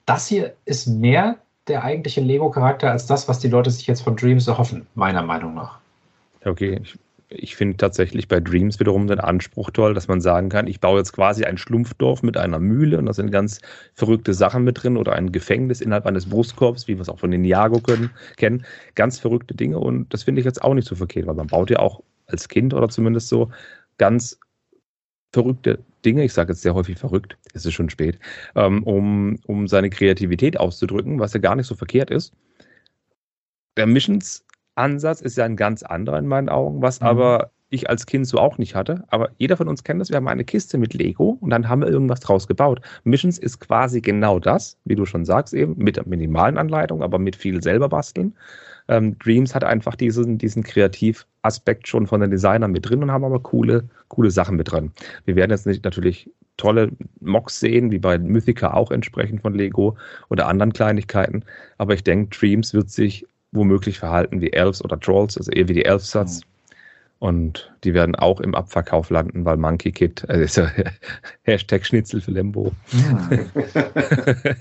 [0.05, 4.15] das hier ist mehr der eigentliche Lego-Charakter als das, was die Leute sich jetzt von
[4.15, 5.79] Dreams erhoffen, meiner Meinung nach.
[6.45, 6.97] Okay, ich,
[7.35, 10.99] ich finde tatsächlich bei Dreams wiederum den Anspruch toll, dass man sagen kann, ich baue
[10.99, 13.59] jetzt quasi ein Schlumpfdorf mit einer Mühle und da sind ganz
[13.93, 17.31] verrückte Sachen mit drin oder ein Gefängnis innerhalb eines Brustkorbs, wie wir es auch von
[17.31, 18.65] den Niago können, kennen.
[18.95, 21.69] Ganz verrückte Dinge und das finde ich jetzt auch nicht so verkehrt, weil man baut
[21.69, 23.49] ja auch als Kind oder zumindest so
[23.97, 24.39] ganz
[25.31, 28.19] verrückte Dinge, ich sage jetzt sehr häufig verrückt, es ist schon spät,
[28.55, 32.33] ähm, um, um seine Kreativität auszudrücken, was ja gar nicht so verkehrt ist.
[33.77, 33.87] Der
[34.75, 37.07] Missions-Ansatz ist ja ein ganz anderer in meinen Augen, was mhm.
[37.07, 39.03] aber ich als Kind so auch nicht hatte.
[39.07, 40.09] Aber jeder von uns kennt das.
[40.09, 42.81] Wir haben eine Kiste mit Lego und dann haben wir irgendwas draus gebaut.
[43.03, 47.35] Missions ist quasi genau das, wie du schon sagst, eben mit minimalen Anleitungen, aber mit
[47.35, 48.35] viel selber basteln.
[48.89, 53.23] Ähm, Dreams hat einfach diesen, diesen Kreativaspekt schon von den Designern mit drin und haben
[53.23, 54.91] aber coole, coole Sachen mit drin.
[55.25, 59.97] Wir werden jetzt nicht natürlich tolle Mocks sehen, wie bei Mythica auch entsprechend von Lego
[60.29, 61.43] oder anderen Kleinigkeiten.
[61.79, 65.73] Aber ich denke, Dreams wird sich womöglich verhalten wie Elves oder Trolls, also eher wie
[65.73, 66.41] die Elfsatz.
[66.41, 66.45] Mhm.
[67.19, 70.67] Und die werden auch im Abverkauf landen, weil Monkey Kid, also
[71.43, 72.73] Hashtag Schnitzel für Lembo.
[72.91, 73.49] Mhm.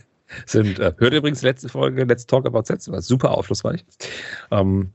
[0.47, 0.79] sind.
[0.79, 3.85] Äh, hört übrigens letzte Folge Let's Talk About Sets, war super aufschlussreich.
[4.51, 4.93] Ähm,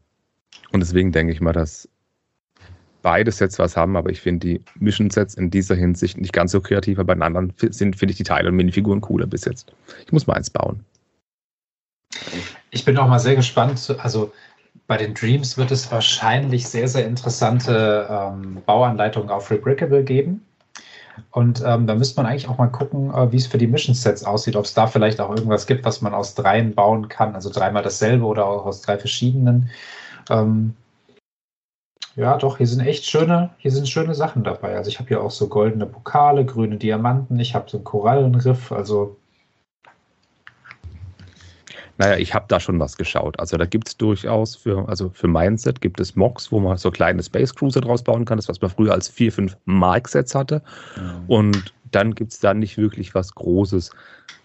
[0.71, 1.87] und deswegen denke ich mal, dass
[3.01, 6.59] beide Sets was haben, aber ich finde die Mission-Sets in dieser Hinsicht nicht ganz so
[6.59, 9.71] kreativ, aber bei den anderen sind, finde ich die Teile und Minifiguren cooler bis jetzt.
[10.05, 10.83] Ich muss mal eins bauen.
[12.71, 13.95] Ich bin auch mal sehr gespannt.
[13.99, 14.31] Also
[14.87, 20.45] bei den Dreams wird es wahrscheinlich sehr, sehr interessante ähm, Bauanleitungen auf Rebrickable geben.
[21.31, 23.95] Und ähm, da müsste man eigentlich auch mal gucken, äh, wie es für die Mission
[23.95, 27.33] Sets aussieht, ob es da vielleicht auch irgendwas gibt, was man aus dreien bauen kann,
[27.33, 29.69] also dreimal dasselbe oder auch aus drei verschiedenen.
[30.29, 30.75] Ähm,
[32.15, 34.75] ja, doch, hier sind echt schöne, hier sind schöne Sachen dabei.
[34.75, 38.71] Also ich habe hier auch so goldene Pokale, grüne Diamanten, ich habe so einen Korallenriff,
[38.71, 39.17] also
[41.97, 43.39] naja, ich habe da schon was geschaut.
[43.39, 46.91] Also da gibt es durchaus für, also für Mindset gibt es Mocks, wo man so
[46.91, 50.61] kleine Space Cruiser draus bauen kann, das was man früher als 4, 5 Mark-Sets hatte.
[50.95, 51.23] Mhm.
[51.27, 53.91] Und dann gibt es da nicht wirklich was Großes,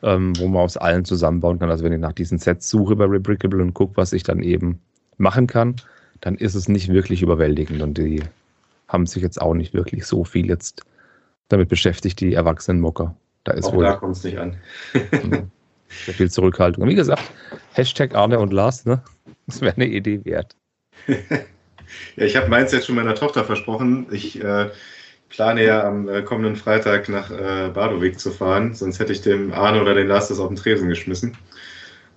[0.02, 1.70] ähm, wo man aus allen zusammenbauen kann.
[1.70, 4.80] Also wenn ich nach diesen Sets suche bei Rebrickable und gucke, was ich dann eben
[5.18, 5.76] machen kann,
[6.20, 7.82] dann ist es nicht wirklich überwältigend.
[7.82, 8.22] Und die
[8.88, 10.84] haben sich jetzt auch nicht wirklich so viel jetzt
[11.48, 13.14] damit beschäftigt, die erwachsenen Mocker.
[13.44, 13.84] Da ist auch wohl.
[13.84, 14.56] Da kommt es nicht an.
[16.04, 16.88] Sehr viel Zurückhaltung.
[16.88, 17.22] Wie gesagt,
[17.74, 19.02] Hashtag Arne und Lars, ne?
[19.46, 20.56] Das wäre eine Idee wert.
[21.06, 24.06] ja, ich habe meins jetzt schon meiner Tochter versprochen.
[24.10, 24.70] Ich äh,
[25.28, 29.52] plane ja am äh, kommenden Freitag nach äh, Badoweg zu fahren, sonst hätte ich dem
[29.52, 31.36] Arne oder den Lars das auf den Tresen geschmissen.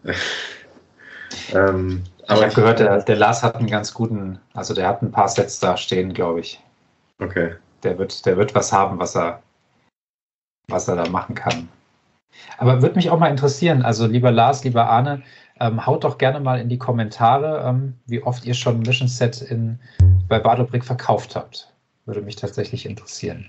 [1.53, 5.11] ähm, ich habe gehört, der, der, Lars hat einen ganz guten, also der hat ein
[5.11, 6.59] paar Sets da stehen, glaube ich.
[7.19, 7.55] Okay.
[7.83, 9.41] Der wird, der wird was haben, was er,
[10.67, 11.69] was er da machen kann.
[12.57, 15.21] Aber würde mich auch mal interessieren, also lieber Lars, lieber Arne,
[15.59, 19.41] ähm, haut doch gerne mal in die Kommentare, ähm, wie oft ihr schon Mission Set
[19.41, 19.79] in,
[20.27, 21.73] bei Badobrick verkauft habt.
[22.05, 23.45] Würde mich tatsächlich interessieren.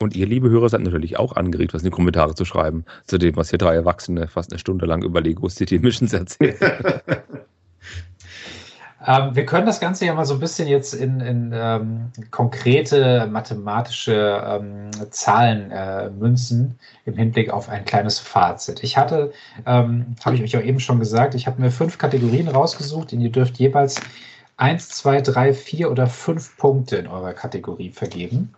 [0.00, 3.18] Und ihr, liebe Hörer, seid natürlich auch angeregt, was in die Kommentare zu schreiben, zu
[3.18, 6.56] dem, was hier drei Erwachsene fast eine Stunde lang über Lego City Missions erzählen.
[9.08, 13.26] Ähm, wir können das Ganze ja mal so ein bisschen jetzt in, in ähm, konkrete
[13.26, 18.84] mathematische ähm, Zahlen äh, münzen im Hinblick auf ein kleines Fazit.
[18.84, 19.32] Ich hatte,
[19.64, 23.22] ähm, habe ich euch auch eben schon gesagt, ich habe mir fünf Kategorien rausgesucht und
[23.22, 23.98] ihr dürft jeweils
[24.58, 28.54] eins, zwei, drei, vier oder fünf Punkte in eurer Kategorie vergeben.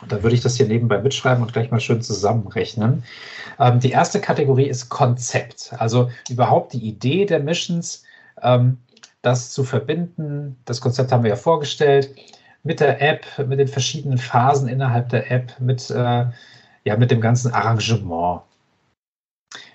[0.00, 3.02] Und dann würde ich das hier nebenbei mitschreiben und gleich mal schön zusammenrechnen.
[3.58, 8.04] Ähm, die erste Kategorie ist Konzept, also überhaupt die Idee der Missions.
[8.40, 8.78] Ähm,
[9.28, 10.56] das zu verbinden.
[10.64, 12.14] Das Konzept haben wir ja vorgestellt
[12.62, 16.24] mit der App, mit den verschiedenen Phasen innerhalb der App, mit, äh,
[16.84, 18.42] ja, mit dem ganzen Arrangement.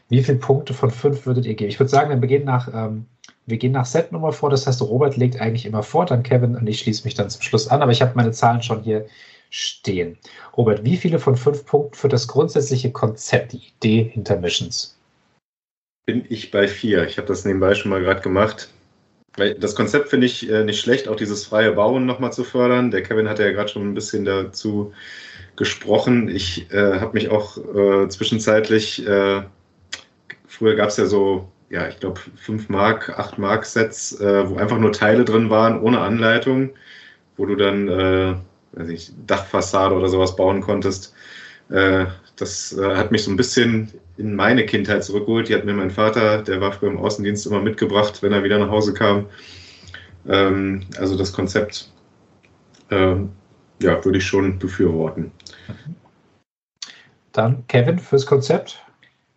[0.10, 1.70] Wie viele Punkte von fünf würdet ihr geben?
[1.70, 3.06] Ich würde sagen, wir gehen nach, ähm,
[3.46, 4.50] wir gehen nach Setnummer vor.
[4.50, 7.42] Das heißt, Robert legt eigentlich immer vor, dann Kevin und ich schließe mich dann zum
[7.42, 7.82] Schluss an.
[7.82, 9.06] Aber ich habe meine Zahlen schon hier
[9.50, 10.18] stehen.
[10.58, 14.98] Robert, wie viele von fünf Punkten für das grundsätzliche Konzept, die Idee hinter Missions?
[16.06, 17.06] Bin ich bei vier.
[17.08, 18.70] Ich habe das nebenbei schon mal gerade gemacht.
[19.36, 22.92] Das Konzept finde ich äh, nicht schlecht, auch dieses freie Bauen nochmal zu fördern.
[22.92, 24.94] Der Kevin hatte ja gerade schon ein bisschen dazu
[25.56, 26.30] gesprochen.
[26.30, 29.42] Ich äh, habe mich auch äh, zwischenzeitlich, äh,
[30.48, 34.58] früher gab es ja so, ja, ich glaube, 5 Mark, 8 Mark Sets, äh, wo
[34.58, 36.70] einfach nur Teile drin waren, ohne Anleitung,
[37.36, 38.36] wo du dann, äh,
[38.74, 41.14] weiß ich, Dachfassade oder sowas bauen konntest.
[41.70, 45.50] das hat mich so ein bisschen in meine Kindheit zurückgeholt.
[45.50, 48.60] Die hat mir mein Vater, der war früher im Außendienst, immer mitgebracht, wenn er wieder
[48.60, 49.26] nach Hause kam.
[50.28, 51.92] Ähm, also das Konzept
[52.92, 53.32] ähm,
[53.82, 55.32] ja, würde ich schon befürworten.
[57.32, 58.80] Dann Kevin fürs Konzept.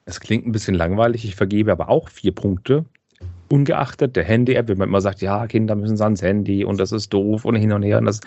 [0.04, 2.84] Es klingt ein bisschen langweilig, ich vergebe aber auch vier Punkte.
[3.48, 7.12] Ungeachtet der Handy-App, wenn man immer sagt, ja, Kinder müssen ans Handy und das ist
[7.12, 7.98] doof und hin und her.
[7.98, 8.20] Und das,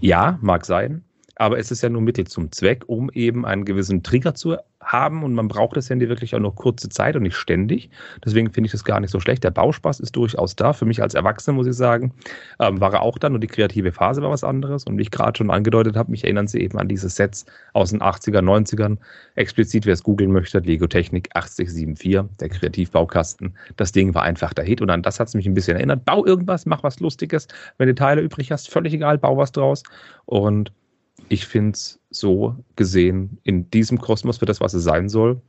[0.00, 1.02] ja, mag sein
[1.36, 5.22] aber es ist ja nur Mittel zum Zweck, um eben einen gewissen Trigger zu haben
[5.22, 7.90] und man braucht das Handy wirklich auch nur kurze Zeit und nicht ständig.
[8.24, 9.44] Deswegen finde ich das gar nicht so schlecht.
[9.44, 10.72] Der Bauspaß ist durchaus da.
[10.72, 12.12] Für mich als Erwachsener, muss ich sagen,
[12.58, 14.84] ähm, war er auch dann und die kreative Phase war was anderes.
[14.84, 17.90] Und wie ich gerade schon angedeutet habe, mich erinnern sie eben an diese Sets aus
[17.90, 18.96] den 80er, 90ern.
[19.34, 23.54] Explizit, wer es googeln möchte, Lego Technik 8074, der Kreativbaukasten.
[23.76, 26.04] Das Ding war einfach der Hit und an das hat es mich ein bisschen erinnert.
[26.06, 27.48] Bau irgendwas, mach was Lustiges.
[27.76, 29.82] Wenn du Teile übrig hast, völlig egal, bau was draus.
[30.24, 30.72] Und
[31.28, 35.40] ich finde es so gesehen in diesem Kosmos für das, was es sein soll,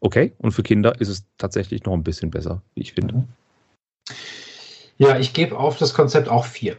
[0.00, 0.32] okay.
[0.38, 3.24] Und für Kinder ist es tatsächlich noch ein bisschen besser, wie ich finde.
[4.98, 6.76] Ja, ich gebe auf das Konzept auch vier.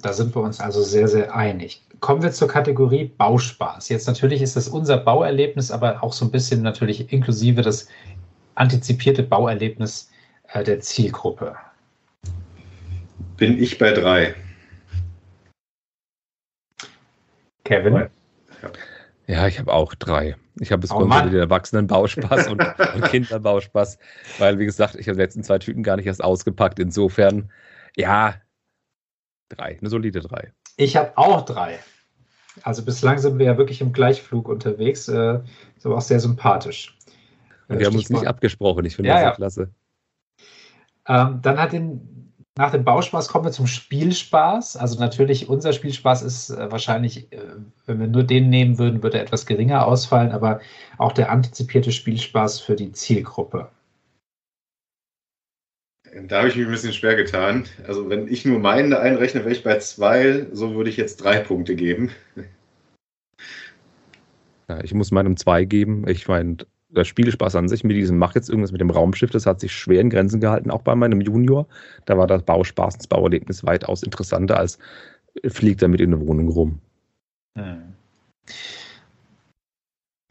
[0.00, 1.82] Da sind wir uns also sehr, sehr einig.
[2.00, 3.88] Kommen wir zur Kategorie Bauspaß.
[3.88, 7.88] Jetzt natürlich ist das unser Bauerlebnis, aber auch so ein bisschen natürlich inklusive das
[8.54, 10.10] antizipierte Bauerlebnis
[10.52, 11.56] äh, der Zielgruppe.
[13.36, 14.34] Bin ich bei drei.
[17.72, 18.08] Kevin?
[19.26, 20.36] Ja, ich habe auch drei.
[20.60, 22.60] Ich habe es Oh den Erwachsenenbauspaß und,
[22.94, 23.98] und Kinderbauspaß,
[24.38, 26.78] weil, wie gesagt, ich habe die letzten zwei Tüten gar nicht erst ausgepackt.
[26.78, 27.50] Insofern,
[27.96, 28.34] ja,
[29.48, 30.52] drei, eine solide drei.
[30.76, 31.78] Ich habe auch drei.
[32.62, 35.08] Also bislang sind wir ja wirklich im Gleichflug unterwegs.
[35.08, 35.40] Äh,
[35.76, 36.98] ist aber auch sehr sympathisch.
[37.68, 38.84] Und wir haben uns nicht abgesprochen.
[38.84, 39.30] Ich finde Ja, das ja.
[39.30, 39.70] klasse.
[41.08, 44.76] Ähm, dann hat den, nach dem Bauspaß kommen wir zum Spielspaß.
[44.76, 47.38] Also natürlich, unser Spielspaß ist äh, wahrscheinlich, äh,
[47.86, 50.60] wenn wir nur den nehmen würden, würde er etwas geringer ausfallen, aber
[50.98, 53.70] auch der antizipierte Spielspaß für die Zielgruppe.
[56.28, 57.64] Da habe ich mich ein bisschen schwer getan.
[57.86, 60.46] Also wenn ich nur meinen da einrechne, wäre ich bei zwei.
[60.52, 62.10] So würde ich jetzt drei Punkte geben.
[64.68, 66.06] Ja, ich muss meinem zwei geben.
[66.06, 66.58] Ich meine,
[66.94, 69.72] der Spielspaß an sich mit diesem Mach jetzt irgendwas mit dem Raumschiff, das hat sich
[69.72, 71.66] schwer in Grenzen gehalten, auch bei meinem Junior.
[72.04, 74.78] Da war das Bauspaß, das Bauerlebnis weitaus interessanter als
[75.42, 76.80] äh, fliegt damit in der Wohnung rum.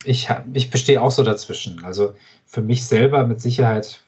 [0.04, 1.84] Ich, hab- ich bestehe auch so dazwischen.
[1.84, 4.04] Also für mich selber mit Sicherheit,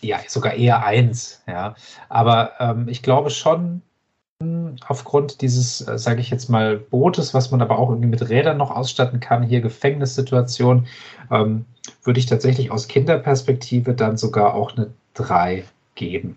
[0.00, 1.74] ja, sogar eher eins, ja.
[2.08, 3.82] Aber ähm, ich glaube schon,
[4.86, 8.56] aufgrund dieses, äh, sage ich jetzt mal, Bootes, was man aber auch irgendwie mit Rädern
[8.56, 10.86] noch ausstatten kann, hier Gefängnissituation,
[11.30, 11.64] ähm,
[12.02, 15.64] würde ich tatsächlich aus Kinderperspektive dann sogar auch eine 3
[15.94, 16.36] geben.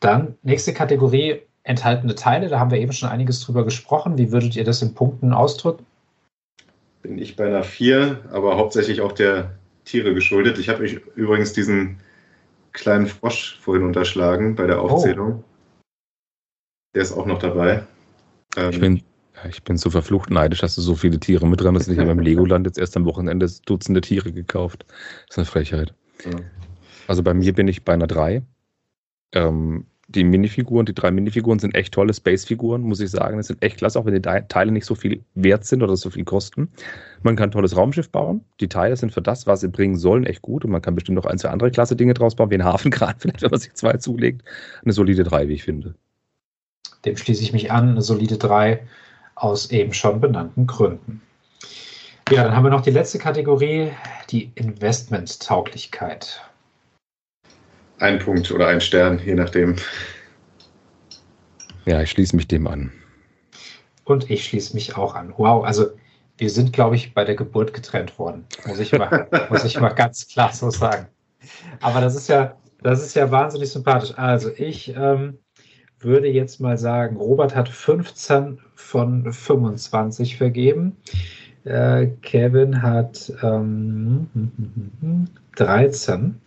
[0.00, 2.48] Dann nächste Kategorie, enthaltene Teile.
[2.48, 4.18] Da haben wir eben schon einiges drüber gesprochen.
[4.18, 5.86] Wie würdet ihr das in Punkten ausdrücken?
[7.02, 9.52] Bin ich bei einer vier, aber hauptsächlich auch der
[9.84, 10.58] Tiere geschuldet.
[10.58, 11.98] Ich habe mich übrigens diesen
[12.72, 15.44] kleinen Frosch vorhin unterschlagen bei der Aufzählung.
[16.94, 17.86] Der ist auch noch dabei.
[18.56, 19.02] Ähm, Ich bin,
[19.48, 21.88] ich bin so verflucht neidisch, dass du so viele Tiere mit dran hast.
[21.88, 24.84] Ich habe im Legoland jetzt erst am Wochenende Dutzende Tiere gekauft.
[24.88, 25.94] Das ist eine Frechheit.
[26.24, 26.38] ja.
[27.08, 28.42] Also bei mir bin ich bei einer 3.
[29.32, 33.38] Ähm, die Minifiguren, die drei Minifiguren sind echt tolle Space-Figuren, muss ich sagen.
[33.38, 36.10] Das sind echt klasse, auch wenn die Teile nicht so viel wert sind oder so
[36.10, 36.68] viel kosten.
[37.22, 38.44] Man kann ein tolles Raumschiff bauen.
[38.60, 40.64] Die Teile sind für das, was sie bringen sollen, echt gut.
[40.64, 43.14] Und man kann bestimmt noch ein, zwei andere klasse Dinge draus bauen, wie ein Hafenkran,
[43.18, 44.42] vielleicht, wenn man sich zwei zulegt.
[44.82, 45.94] Eine solide 3, wie ich finde.
[47.04, 47.90] Dem schließe ich mich an.
[47.90, 48.80] Eine solide 3
[49.34, 51.22] aus eben schon benannten Gründen.
[52.30, 53.90] Ja, dann haben wir noch die letzte Kategorie,
[54.30, 56.40] die Investmenttauglichkeit.
[58.02, 59.76] Ein Punkt oder ein Stern, je nachdem.
[61.84, 62.90] Ja, ich schließe mich dem an.
[64.02, 65.32] Und ich schließe mich auch an.
[65.36, 65.86] Wow, also
[66.36, 68.44] wir sind, glaube ich, bei der Geburt getrennt worden.
[68.66, 71.06] Muss ich mal, muss ich mal ganz klar so sagen.
[71.80, 74.18] Aber das ist ja, das ist ja wahnsinnig sympathisch.
[74.18, 75.38] Also ich ähm,
[76.00, 80.96] würde jetzt mal sagen, Robert hat 15 von 25 vergeben.
[81.62, 84.26] Äh, Kevin hat ähm,
[85.54, 86.40] 13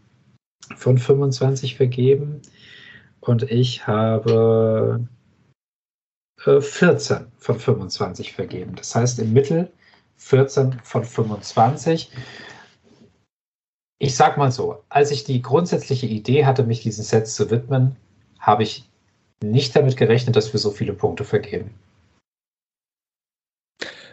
[0.76, 2.42] von 25 vergeben.
[3.22, 5.08] Und ich habe
[6.46, 8.76] äh, 14 von 25 vergeben.
[8.76, 9.72] Das heißt im Mittel
[10.18, 12.12] 14 von 25.
[13.98, 17.96] Ich sag mal so, als ich die grundsätzliche Idee hatte, mich diesen Sets zu widmen,
[18.40, 18.90] habe ich
[19.42, 21.74] nicht damit gerechnet, dass wir so viele Punkte vergeben.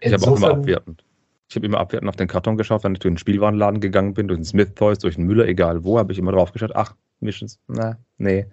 [0.00, 1.04] Ich habe auch immer Insofern- abwertend.
[1.52, 4.26] Ich habe immer abwertend auf den Karton geschaut, wenn ich durch den Spielwarenladen gegangen bin,
[4.26, 6.94] durch den Smith Toys, durch den Müller, egal wo, habe ich immer drauf geschaut, ach,
[7.20, 8.46] Missions, na, nee.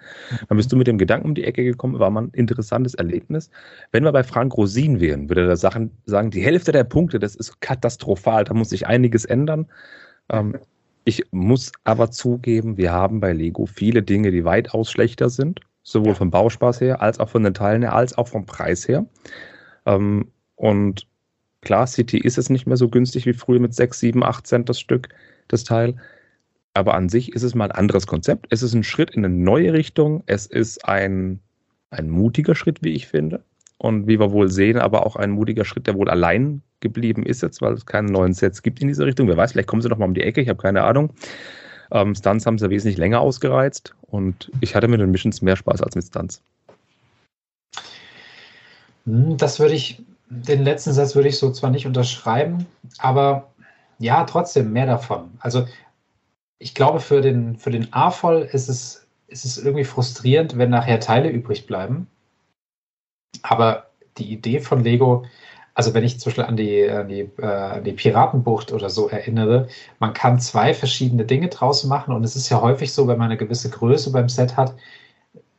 [0.50, 3.52] Dann bist du mit dem Gedanken um die Ecke gekommen, war mal ein interessantes Erlebnis.
[3.94, 7.36] Wenn wir bei Frank Rosin wären, würde er Sachen sagen, die Hälfte der Punkte, das
[7.36, 9.68] ist katastrophal, da muss sich einiges ändern.
[10.30, 10.58] Ähm,
[11.06, 15.62] ich muss aber zugeben, wir haben bei Lego viele Dinge, die weitaus schlechter sind.
[15.84, 19.06] sowohl vom Bauspaß her, als auch von den Teilen her, als auch vom Preis her.
[19.86, 21.08] Ähm, und
[21.62, 24.70] klar, City ist es nicht mehr so günstig wie früher mit 6, 7, 8 Cent
[24.70, 25.10] das Stück,
[25.48, 25.96] das Teil.
[26.74, 28.48] Aber an sich ist es mal ein anderes Konzept.
[28.50, 30.24] Es ist ein Schritt in eine neue Richtung.
[30.28, 31.40] Es ist ein,
[31.90, 33.44] ein mutiger Schritt, wie ich finde.
[33.78, 37.42] Und wie wir wohl sehen, aber auch ein mutiger Schritt, der wohl allein geblieben ist
[37.42, 39.28] jetzt, weil es keine neuen Sets gibt in diese Richtung.
[39.28, 41.14] Wer weiß, vielleicht kommen sie noch mal um die Ecke, ich habe keine Ahnung.
[41.92, 45.82] Ähm, Stunts haben sie wesentlich länger ausgereizt und ich hatte mit den Missions mehr Spaß
[45.82, 46.42] als mit Stunts.
[49.06, 52.68] Hm, das würde ich, den letzten Satz würde ich so zwar nicht unterschreiben,
[53.00, 53.52] aber
[53.98, 55.32] ja, trotzdem mehr davon.
[55.40, 55.66] Also
[56.60, 61.00] ich glaube, für den, für den A-Voll ist es, ist es irgendwie frustrierend, wenn nachher
[61.00, 62.08] Teile übrig bleiben.
[63.42, 65.26] Aber die Idee von Lego,
[65.74, 69.10] also wenn ich zum Beispiel an die, an die, äh, an die Piratenbucht oder so
[69.10, 69.68] erinnere,
[70.00, 73.28] man kann zwei verschiedene Dinge draus machen und es ist ja häufig so, wenn man
[73.28, 74.76] eine gewisse Größe beim Set hat,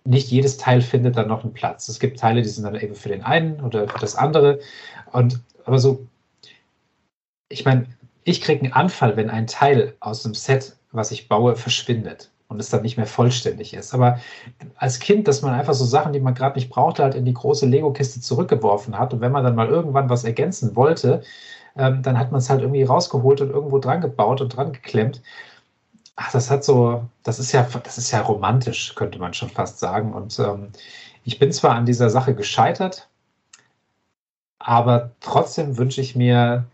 [0.04, 1.88] nicht jedes Teil findet dann noch einen Platz.
[1.88, 4.60] Es gibt Teile, die sind dann eben für den einen oder für das andere.
[5.12, 6.06] Und aber so,
[7.48, 7.86] ich meine,
[8.24, 12.60] ich kriege einen Anfall, wenn ein Teil aus dem Set, was ich baue, verschwindet und
[12.60, 13.94] es dann nicht mehr vollständig ist.
[13.94, 14.18] Aber
[14.76, 17.34] als Kind, dass man einfach so Sachen, die man gerade nicht brauchte, halt in die
[17.34, 19.14] große Lego-Kiste zurückgeworfen hat.
[19.14, 21.22] Und wenn man dann mal irgendwann was ergänzen wollte,
[21.76, 25.22] ähm, dann hat man es halt irgendwie rausgeholt und irgendwo dran gebaut und dran geklemmt.
[26.16, 29.78] Ach, das hat so, das ist ja, das ist ja romantisch, könnte man schon fast
[29.78, 30.12] sagen.
[30.12, 30.68] Und ähm,
[31.24, 33.08] ich bin zwar an dieser Sache gescheitert,
[34.58, 36.66] aber trotzdem wünsche ich mir,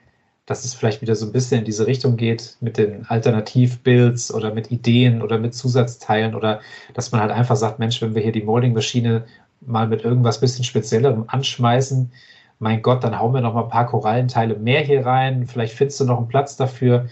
[0.47, 4.55] dass es vielleicht wieder so ein bisschen in diese Richtung geht mit den Alternativbuilds oder
[4.55, 6.61] mit Ideen oder mit Zusatzteilen oder
[6.95, 9.26] dass man halt einfach sagt, Mensch, wenn wir hier die Molding-Maschine
[9.61, 12.12] mal mit irgendwas bisschen Speziellerem anschmeißen,
[12.59, 16.01] mein Gott, dann hauen wir noch mal ein paar Korallenteile mehr hier rein, vielleicht findest
[16.01, 17.09] du noch einen Platz dafür.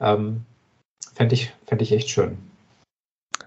[0.00, 0.44] Ähm,
[1.16, 2.36] Fände ich, fänd ich echt schön.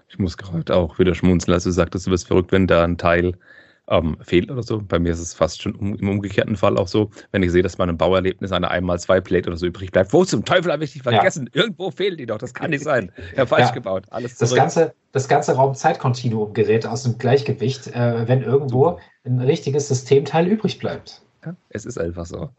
[0.08, 2.98] Ich muss gerade auch wieder schmunzeln, als du sagtest, du wirst verrückt, wenn da ein
[2.98, 3.38] Teil
[3.86, 4.82] ähm, fehlt oder so.
[4.82, 7.62] Bei mir ist es fast schon um, im umgekehrten Fall auch so, wenn ich sehe,
[7.62, 10.12] dass meinem Bauerlebnis eine einmal zwei Plate oder so übrig bleibt.
[10.12, 11.48] Wo zum Teufel habe ich dich vergessen?
[11.54, 11.62] Ja.
[11.62, 12.38] Irgendwo fehlen die doch.
[12.38, 13.12] Das kann nicht sein.
[13.36, 13.70] Ja, falsch ja.
[13.70, 14.02] gebaut.
[14.10, 14.50] Alles zurück.
[14.50, 20.48] Das ganze, das ganze Raum-Zeit-Kontinuum gerät aus dem Gleichgewicht, äh, wenn irgendwo ein richtiges Systemteil
[20.48, 21.22] übrig bleibt.
[21.46, 22.50] Ja, es ist einfach so.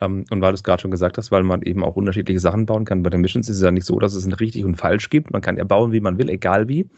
[0.00, 2.66] Ähm, und weil du es gerade schon gesagt hast, weil man eben auch unterschiedliche Sachen
[2.66, 3.02] bauen kann.
[3.02, 5.32] Bei den Missions ist es ja nicht so, dass es ein richtig und falsch gibt.
[5.32, 6.88] Man kann ja bauen, wie man will, egal wie.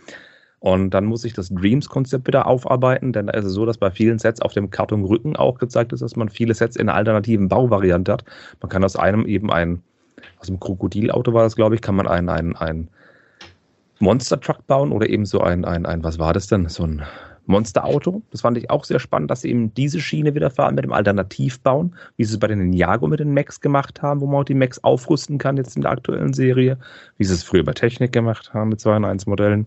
[0.58, 3.90] Und dann muss ich das Dreams-Konzept wieder aufarbeiten, denn da ist es so, dass bei
[3.90, 7.48] vielen Sets auf dem Kartonrücken auch gezeigt ist, dass man viele Sets in einer alternativen
[7.48, 8.24] Bauvariante hat.
[8.60, 9.82] Man kann aus einem eben ein,
[10.40, 12.88] aus dem Krokodilauto war das, glaube ich, kann man ein, ein, ein
[14.00, 16.68] Monster-Truck bauen oder eben so ein, ein, ein, was war das denn?
[16.68, 17.02] So ein
[17.46, 18.22] Monsterauto.
[18.30, 20.92] Das fand ich auch sehr spannend, dass sie eben diese Schiene wieder fahren mit dem
[20.92, 24.44] Alternativbauen, wie sie es bei den Ninjago mit den Macs gemacht haben, wo man auch
[24.44, 26.78] die Macs aufrüsten kann jetzt in der aktuellen Serie,
[27.18, 29.66] wie sie es früher bei Technik gemacht haben mit 2 in 1 Modellen.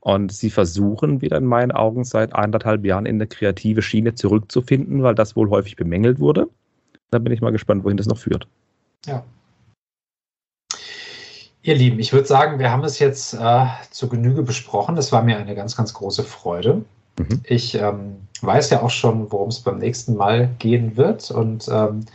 [0.00, 5.02] Und sie versuchen wieder in meinen Augen seit anderthalb Jahren in eine kreative Schiene zurückzufinden,
[5.02, 6.48] weil das wohl häufig bemängelt wurde.
[7.10, 8.46] Da bin ich mal gespannt, wohin das noch führt.
[9.06, 9.24] Ja.
[11.62, 14.94] Ihr Lieben, ich würde sagen, wir haben es jetzt äh, zu Genüge besprochen.
[14.94, 16.84] Das war mir eine ganz, ganz große Freude.
[17.18, 17.40] Mhm.
[17.44, 21.30] Ich ähm, weiß ja auch schon, worum es beim nächsten Mal gehen wird.
[21.30, 22.06] Und ähm,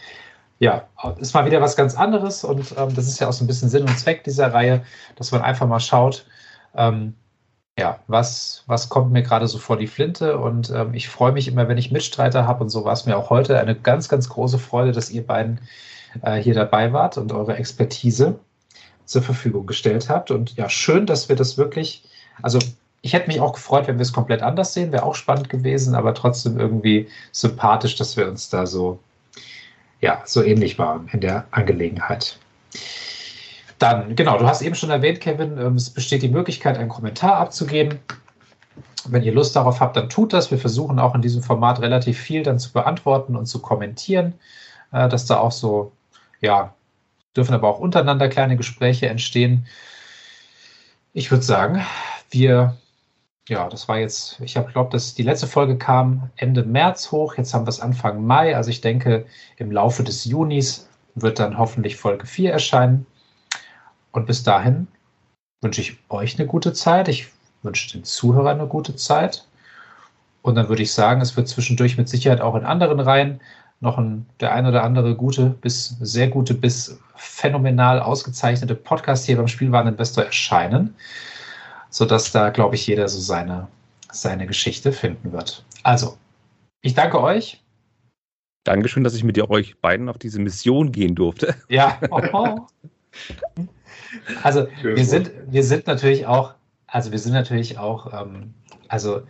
[0.60, 0.88] ja,
[1.20, 2.44] ist mal wieder was ganz anderes.
[2.44, 4.84] Und ähm, das ist ja auch so ein bisschen Sinn und Zweck dieser Reihe,
[5.16, 6.26] dass man einfach mal schaut,
[6.76, 7.16] ähm,
[7.78, 10.38] ja, was, was kommt mir gerade so vor die Flinte?
[10.38, 12.64] Und ähm, ich freue mich immer, wenn ich Mitstreiter habe.
[12.64, 15.62] Und so war es mir auch heute eine ganz, ganz große Freude, dass ihr beiden
[16.22, 18.40] äh, hier dabei wart und eure Expertise
[19.06, 20.32] zur Verfügung gestellt habt.
[20.32, 22.04] Und ja, schön, dass wir das wirklich,
[22.42, 22.60] also
[23.02, 25.96] ich hätte mich auch gefreut, wenn wir es komplett anders sehen, wäre auch spannend gewesen,
[25.96, 29.00] aber trotzdem irgendwie sympathisch, dass wir uns da so,
[30.02, 32.38] ja, so ähnlich waren in der Angelegenheit.
[33.80, 37.38] Dann, genau, du hast eben schon erwähnt, Kevin, ähm, es besteht die Möglichkeit, einen Kommentar
[37.38, 37.98] abzugeben.
[39.08, 40.52] Wenn ihr Lust darauf habt, dann tut das.
[40.52, 44.36] Wir versuchen auch in diesem Format relativ viel dann zu beantworten und zu kommentieren,
[44.92, 45.92] äh, dass da auch so,
[46.42, 46.76] ja,
[47.36, 49.66] dürfen aber auch untereinander kleine Gespräche entstehen.
[51.14, 51.84] Ich würde sagen,
[52.30, 52.78] wir,
[53.52, 57.36] ja, das war jetzt, ich habe glaube, dass die letzte Folge kam Ende März hoch.
[57.36, 58.56] Jetzt haben wir es Anfang Mai.
[58.56, 59.26] Also ich denke,
[59.58, 63.06] im Laufe des Junis wird dann hoffentlich Folge 4 erscheinen.
[64.14, 64.88] Und bis dahin
[65.60, 67.10] wünsche ich euch eine gute Zeit.
[67.10, 67.28] Ich
[67.62, 69.46] wünsche den Zuhörern eine gute Zeit.
[70.44, 73.42] Und dann würde ich sagen, es wird zwischendurch mit Sicherheit auch in anderen Reihen
[73.82, 79.36] noch ein, der ein oder andere gute bis sehr gute bis phänomenal ausgezeichnete Podcast hier
[79.36, 80.96] beim Spielwareninvestor erscheinen,
[81.92, 83.68] sodass da, glaube ich, jeder so seine,
[84.12, 85.64] seine Geschichte finden wird.
[85.84, 86.18] Also,
[86.82, 87.62] ich danke euch.
[88.64, 91.56] Dankeschön, dass ich mit euch beiden auf diese Mission gehen durfte.
[91.70, 92.00] Ja.
[92.10, 92.66] Oh.
[94.44, 96.54] Also wir sind, wir sind natürlich auch,
[96.86, 98.54] also wir sind natürlich auch, ähm,
[98.90, 99.24] also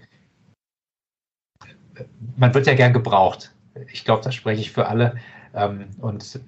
[2.35, 3.53] man wird ja gern gebraucht.
[3.91, 5.17] Ich glaube, da spreche ich für alle.
[5.53, 6.39] Ähm, und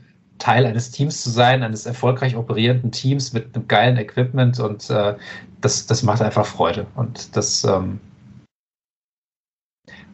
[0.44, 5.16] Teil eines Teams zu sein, eines erfolgreich operierenden Teams mit einem geilen Equipment und äh,
[5.62, 6.86] das, das macht einfach Freude.
[6.96, 8.02] Und das, ähm,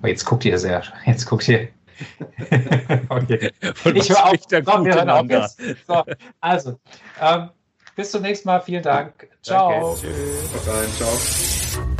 [0.03, 1.69] oh, jetzt guckt ihr sehr, jetzt guckt ihr.
[3.09, 3.51] okay.
[3.95, 5.59] Ich höre auf, so, wir hören auf jetzt.
[5.87, 6.03] So,
[6.39, 6.79] also,
[7.19, 7.49] ähm,
[7.95, 8.61] bis zum nächsten Mal.
[8.61, 9.27] Vielen Dank.
[9.41, 9.95] Ciao.
[9.95, 10.15] Danke.
[10.61, 10.95] Tschüss.
[10.95, 11.98] Ciao.